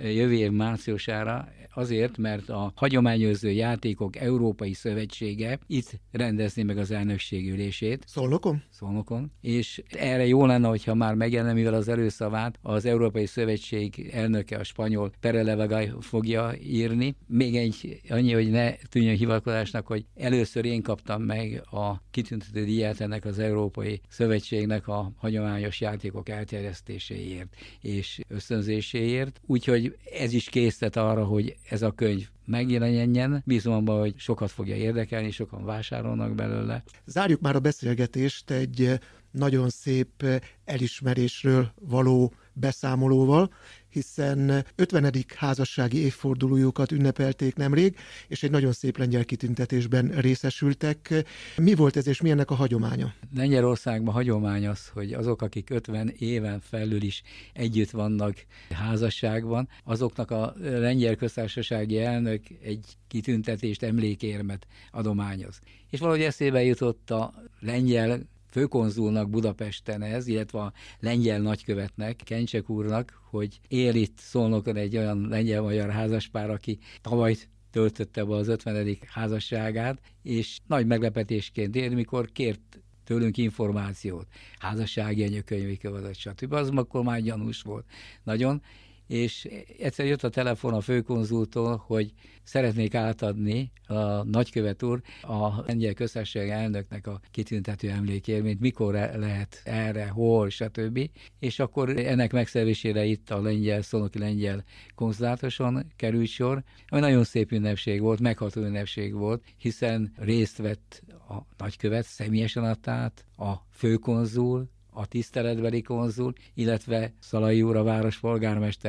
jövő 0.00 0.32
év 0.32 0.50
márciusára, 0.50 1.48
azért, 1.76 2.16
mert 2.16 2.48
a 2.48 2.72
Hagyományőrző 2.74 3.50
Játékok 3.50 4.16
Európai 4.16 4.72
Szövetsége 4.72 5.58
itt 5.66 6.00
rendezni 6.10 6.62
meg 6.62 6.78
az 6.78 6.90
elnökség 6.90 7.50
ülését. 7.50 8.04
Szolnokon? 8.06 8.62
Szolnokon. 8.70 9.32
És 9.40 9.82
erre 9.88 10.26
jó 10.26 10.46
lenne, 10.46 10.68
hogyha 10.68 10.94
már 10.94 11.14
megjelenne, 11.14 11.52
mivel 11.52 11.74
az 11.74 11.88
előszavát 11.88 12.58
az 12.62 12.84
Európai 12.84 13.26
Szövetség 13.26 14.10
elnöke, 14.12 14.56
a 14.56 14.64
spanyol 14.64 15.10
Perelevegay 15.20 15.90
fogja 16.00 16.52
írni. 16.62 17.16
Még 17.26 17.56
egy 17.56 18.00
annyi, 18.08 18.32
hogy 18.32 18.50
ne 18.50 18.72
tűnjön 18.72 19.16
hivatkozásnak, 19.16 19.86
hogy 19.86 20.06
először 20.14 20.64
én 20.64 20.82
kaptam 20.82 21.22
meg 21.22 21.62
a 21.70 22.02
kitüntető 22.10 22.64
díját 22.64 23.00
ennek 23.00 23.24
az 23.24 23.38
Európai 23.38 24.00
Szövetségnek 24.08 24.88
a 24.88 25.12
hagyományos 25.16 25.80
játékok 25.80 26.28
elterjesztéséért 26.28 27.56
és 27.80 28.20
ösztönzéséért. 28.28 29.40
Úgyhogy 29.46 29.85
ez 30.18 30.32
is 30.32 30.48
késztet 30.48 30.96
arra, 30.96 31.24
hogy 31.24 31.56
ez 31.68 31.82
a 31.82 31.90
könyv 31.90 32.28
megjelenjen. 32.44 33.42
Bízom 33.46 33.74
abban, 33.74 33.98
hogy 33.98 34.14
sokat 34.16 34.50
fogja 34.50 34.76
érdekelni, 34.76 35.30
sokan 35.30 35.64
vásárolnak 35.64 36.34
belőle. 36.34 36.82
Zárjuk 37.04 37.40
már 37.40 37.54
a 37.56 37.60
beszélgetést 37.60 38.50
egy 38.50 38.98
nagyon 39.30 39.68
szép 39.68 40.24
elismerésről 40.64 41.72
való 41.80 42.32
beszámolóval, 42.52 43.50
hiszen 43.96 44.64
50. 44.74 45.14
házassági 45.36 45.98
évfordulójukat 45.98 46.92
ünnepelték 46.92 47.54
nemrég, 47.54 47.96
és 48.28 48.42
egy 48.42 48.50
nagyon 48.50 48.72
szép 48.72 48.98
lengyel 48.98 49.24
kitüntetésben 49.24 50.08
részesültek. 50.08 51.24
Mi 51.56 51.74
volt 51.74 51.96
ez, 51.96 52.06
és 52.06 52.20
mi 52.20 52.30
ennek 52.30 52.50
a 52.50 52.54
hagyománya? 52.54 53.14
Lengyelországban 53.34 54.14
hagyomány 54.14 54.66
az, 54.66 54.88
hogy 54.88 55.12
azok, 55.12 55.42
akik 55.42 55.70
50 55.70 56.12
éven 56.18 56.60
felül 56.60 57.02
is 57.02 57.22
együtt 57.52 57.90
vannak 57.90 58.44
házasságban, 58.70 59.68
azoknak 59.84 60.30
a 60.30 60.54
lengyel 60.60 61.14
köztársasági 61.14 62.00
elnök 62.00 62.42
egy 62.62 62.84
kitüntetést, 63.08 63.82
emlékérmet 63.82 64.66
adományoz. 64.90 65.58
És 65.90 65.98
valahogy 65.98 66.22
eszébe 66.22 66.62
jutott 66.62 67.10
a 67.10 67.34
lengyel 67.60 68.20
főkonzulnak 68.56 69.30
Budapesten 69.30 70.02
ez, 70.02 70.26
illetve 70.26 70.58
a 70.58 70.72
lengyel 71.00 71.40
nagykövetnek, 71.40 72.16
Kencsek 72.24 72.70
úrnak, 72.70 73.22
hogy 73.30 73.60
él 73.68 73.94
itt 73.94 74.18
Szolnokon 74.18 74.76
egy 74.76 74.96
olyan 74.96 75.28
lengyel-magyar 75.28 75.90
házaspár, 75.90 76.50
aki 76.50 76.78
tavaly 77.00 77.36
töltötte 77.70 78.24
be 78.24 78.34
az 78.34 78.48
50. 78.48 78.98
házasságát, 79.06 80.00
és 80.22 80.58
nagy 80.66 80.86
meglepetésként 80.86 81.76
ér, 81.76 81.94
mikor 81.94 82.32
kért 82.32 82.80
tőlünk 83.04 83.36
információt, 83.36 84.26
házassági 84.58 85.24
anyakönyvi 85.24 85.76
kövezet, 85.76 86.14
stb. 86.14 86.52
Az 86.52 86.68
akkor 86.68 87.02
már 87.02 87.20
gyanús 87.20 87.62
volt 87.62 87.84
nagyon, 88.22 88.62
és 89.06 89.48
egyszer 89.78 90.06
jött 90.06 90.24
a 90.24 90.28
telefon 90.28 90.74
a 90.74 90.80
főkonzultól, 90.80 91.82
hogy 91.86 92.12
szeretnék 92.42 92.94
átadni 92.94 93.72
a 93.86 94.22
nagykövet 94.22 94.82
úr 94.82 95.00
a 95.22 95.62
lengyel 95.66 95.94
közösség 95.94 96.48
elnöknek 96.48 97.06
a 97.06 97.20
kitüntető 97.30 97.90
emlékérményt, 97.90 98.60
mikor 98.60 98.92
lehet 98.94 99.60
erre, 99.64 100.08
hol, 100.08 100.48
stb. 100.48 101.10
És 101.38 101.58
akkor 101.58 101.98
ennek 101.98 102.32
megszervésére 102.32 103.04
itt 103.04 103.30
a 103.30 103.40
lengyel, 103.40 103.82
szónoki 103.82 104.18
lengyel 104.18 104.64
konzulátoson 104.94 105.92
került 105.96 106.28
sor, 106.28 106.62
ami 106.88 107.00
nagyon 107.00 107.24
szép 107.24 107.52
ünnepség 107.52 108.00
volt, 108.00 108.20
megható 108.20 108.60
ünnepség 108.60 109.14
volt, 109.14 109.44
hiszen 109.56 110.12
részt 110.16 110.56
vett 110.56 111.02
a 111.28 111.34
nagykövet, 111.56 112.04
személyesen 112.04 112.64
adta 112.64 112.90
át, 112.90 113.24
a 113.36 113.52
főkonzul, 113.70 114.68
a 114.96 115.06
tiszteletbeli 115.06 115.82
konzul, 115.82 116.32
illetve 116.54 117.12
Szalai 117.18 117.62
úr, 117.62 117.76
a 117.76 117.82
város 117.82 118.20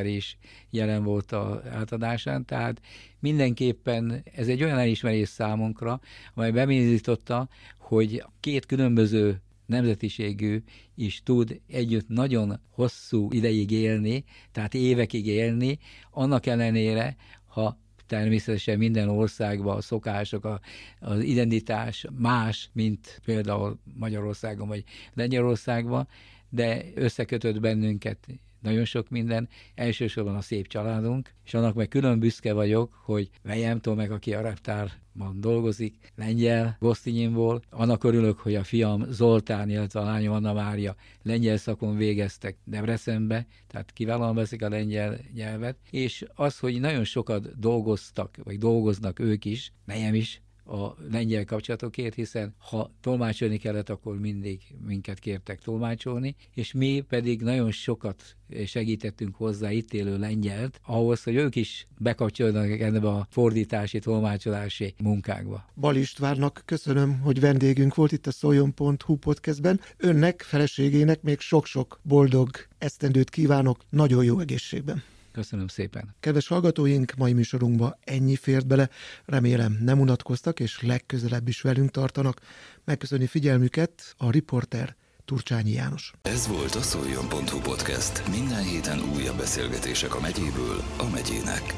is 0.04 0.38
jelen 0.70 1.04
volt 1.04 1.32
a 1.32 1.62
átadásán, 1.72 2.46
tehát 2.46 2.82
mindenképpen 3.20 4.24
ez 4.36 4.48
egy 4.48 4.64
olyan 4.64 4.78
elismerés 4.78 5.30
számunkra, 5.30 6.00
amely 6.34 6.52
beményította, 6.52 7.50
hogy 7.78 8.24
két 8.40 8.66
különböző 8.66 9.42
nemzetiségű 9.66 10.64
is 10.96 11.22
tud 11.24 11.62
együtt 11.68 12.08
nagyon 12.08 12.60
hosszú 12.70 13.32
ideig 13.32 13.72
élni, 13.72 14.24
tehát 14.52 14.74
évekig 14.74 15.28
élni, 15.28 15.80
annak 16.12 16.46
ellenére, 16.46 17.16
ha 17.46 17.78
természetesen 18.08 18.78
minden 18.78 19.10
országban 19.10 19.78
a 19.78 19.82
szokások, 19.82 20.46
a, 20.46 20.60
az 21.00 21.24
identitás 21.24 22.06
más, 22.18 22.70
mint 22.74 23.22
például 23.26 23.80
Magyarországon 23.94 24.68
vagy 24.68 24.84
Lengyelországban, 25.14 26.08
de 26.50 26.84
összekötött 26.96 27.60
bennünket 27.60 28.28
nagyon 28.62 28.86
sok 28.86 29.10
minden, 29.10 29.50
elsősorban 29.76 30.36
a 30.36 30.42
szép 30.42 30.68
családunk, 30.68 31.34
és 31.46 31.54
annak 31.54 31.76
meg 31.76 31.88
külön 31.88 32.20
büszke 32.20 32.54
vagyok, 32.54 33.02
hogy 33.04 33.30
Vejemtól 33.44 33.96
meg, 33.96 34.12
aki 34.12 34.34
a 34.34 34.42
reptárban 34.42 35.40
dolgozik, 35.40 36.12
lengyel, 36.16 36.78
Gosztinyinból, 36.80 37.62
annak 37.70 38.04
örülök, 38.04 38.40
hogy 38.40 38.56
a 38.56 38.64
fiam 38.64 39.06
Zoltán, 39.10 39.70
illetve 39.70 40.00
a 40.00 40.04
lányom 40.04 40.34
Anna 40.34 40.54
Mária 40.54 40.96
lengyel 41.24 41.58
szakon 41.58 41.96
végeztek 41.96 42.58
Debrecenbe, 42.64 43.48
tehát 43.68 43.92
kiválóan 43.92 44.36
veszik 44.36 44.64
a 44.64 44.70
lengyel 44.70 45.20
nyelvet, 45.34 45.78
és 45.92 46.26
az, 46.36 46.60
hogy 46.60 46.80
nagyon 46.80 47.04
sokat 47.04 47.60
dolgoztak, 47.60 48.38
vagy 48.44 48.58
dolgoznak 48.58 49.20
ők 49.20 49.46
is, 49.46 49.74
nejem 49.86 50.14
is, 50.14 50.42
a 50.68 50.96
lengyel 51.12 51.46
kapcsolatokért, 51.46 52.14
hiszen 52.16 52.56
ha 52.58 52.92
tolmácsolni 53.02 53.58
kellett, 53.58 53.90
akkor 53.90 54.20
mindig 54.20 54.62
minket 54.86 55.20
kértek 55.20 55.62
tolmácsolni, 55.62 56.36
és 56.54 56.74
mi 56.74 57.04
pedig 57.10 57.42
nagyon 57.42 57.72
sokat 57.72 58.36
segítettünk 58.66 59.36
hozzá 59.36 59.72
itt 59.72 59.94
élő 59.94 60.18
lengyelt, 60.18 60.80
ahhoz, 60.86 61.24
hogy 61.24 61.36
ők 61.36 61.56
is 61.56 61.88
bekapcsolódnak 61.98 62.80
ebbe 62.80 63.08
a 63.08 63.28
fordítási, 63.30 64.00
tolmácsolási 64.00 64.94
munkákba. 65.04 65.66
Bal 65.76 65.96
Istvánnak 65.96 66.62
köszönöm, 66.66 67.20
hogy 67.20 67.40
vendégünk 67.40 67.96
volt 67.96 68.12
itt 68.12 68.28
a 68.28 68.32
szoljon.hu 68.32 69.16
podcastben. 69.16 69.80
Önnek, 69.98 70.42
feleségének 70.42 71.22
még 71.22 71.40
sok-sok 71.40 72.00
boldog 72.04 72.50
esztendőt 72.78 73.30
kívánok, 73.30 73.80
nagyon 73.90 74.24
jó 74.24 74.40
egészségben. 74.40 75.04
Köszönöm 75.38 75.68
szépen. 75.68 76.16
Kedves 76.20 76.48
hallgatóink, 76.48 77.14
mai 77.18 77.34
műsorunkba 77.34 77.98
ennyi 78.04 78.36
fért 78.36 78.68
bele. 78.68 78.90
Remélem 79.26 79.78
nem 79.82 80.00
unatkoztak, 80.00 80.60
és 80.60 80.82
legközelebb 80.82 81.48
is 81.48 81.62
velünk 81.62 81.92
tartanak. 81.92 82.40
Megköszöni 82.84 83.26
figyelmüket 83.26 84.16
a 84.18 84.32
riporter 84.32 84.96
Turcsányi 85.26 85.72
János. 85.72 86.12
Ez 86.22 86.48
volt 86.48 86.76
a 86.76 86.82
szoljon.hu 86.82 87.60
podcast. 87.60 88.30
Minden 88.30 88.64
héten 88.64 89.00
újabb 89.16 89.38
beszélgetések 89.38 90.16
a 90.16 90.20
megyéből 90.20 90.84
a 90.98 91.10
megyének. 91.10 91.74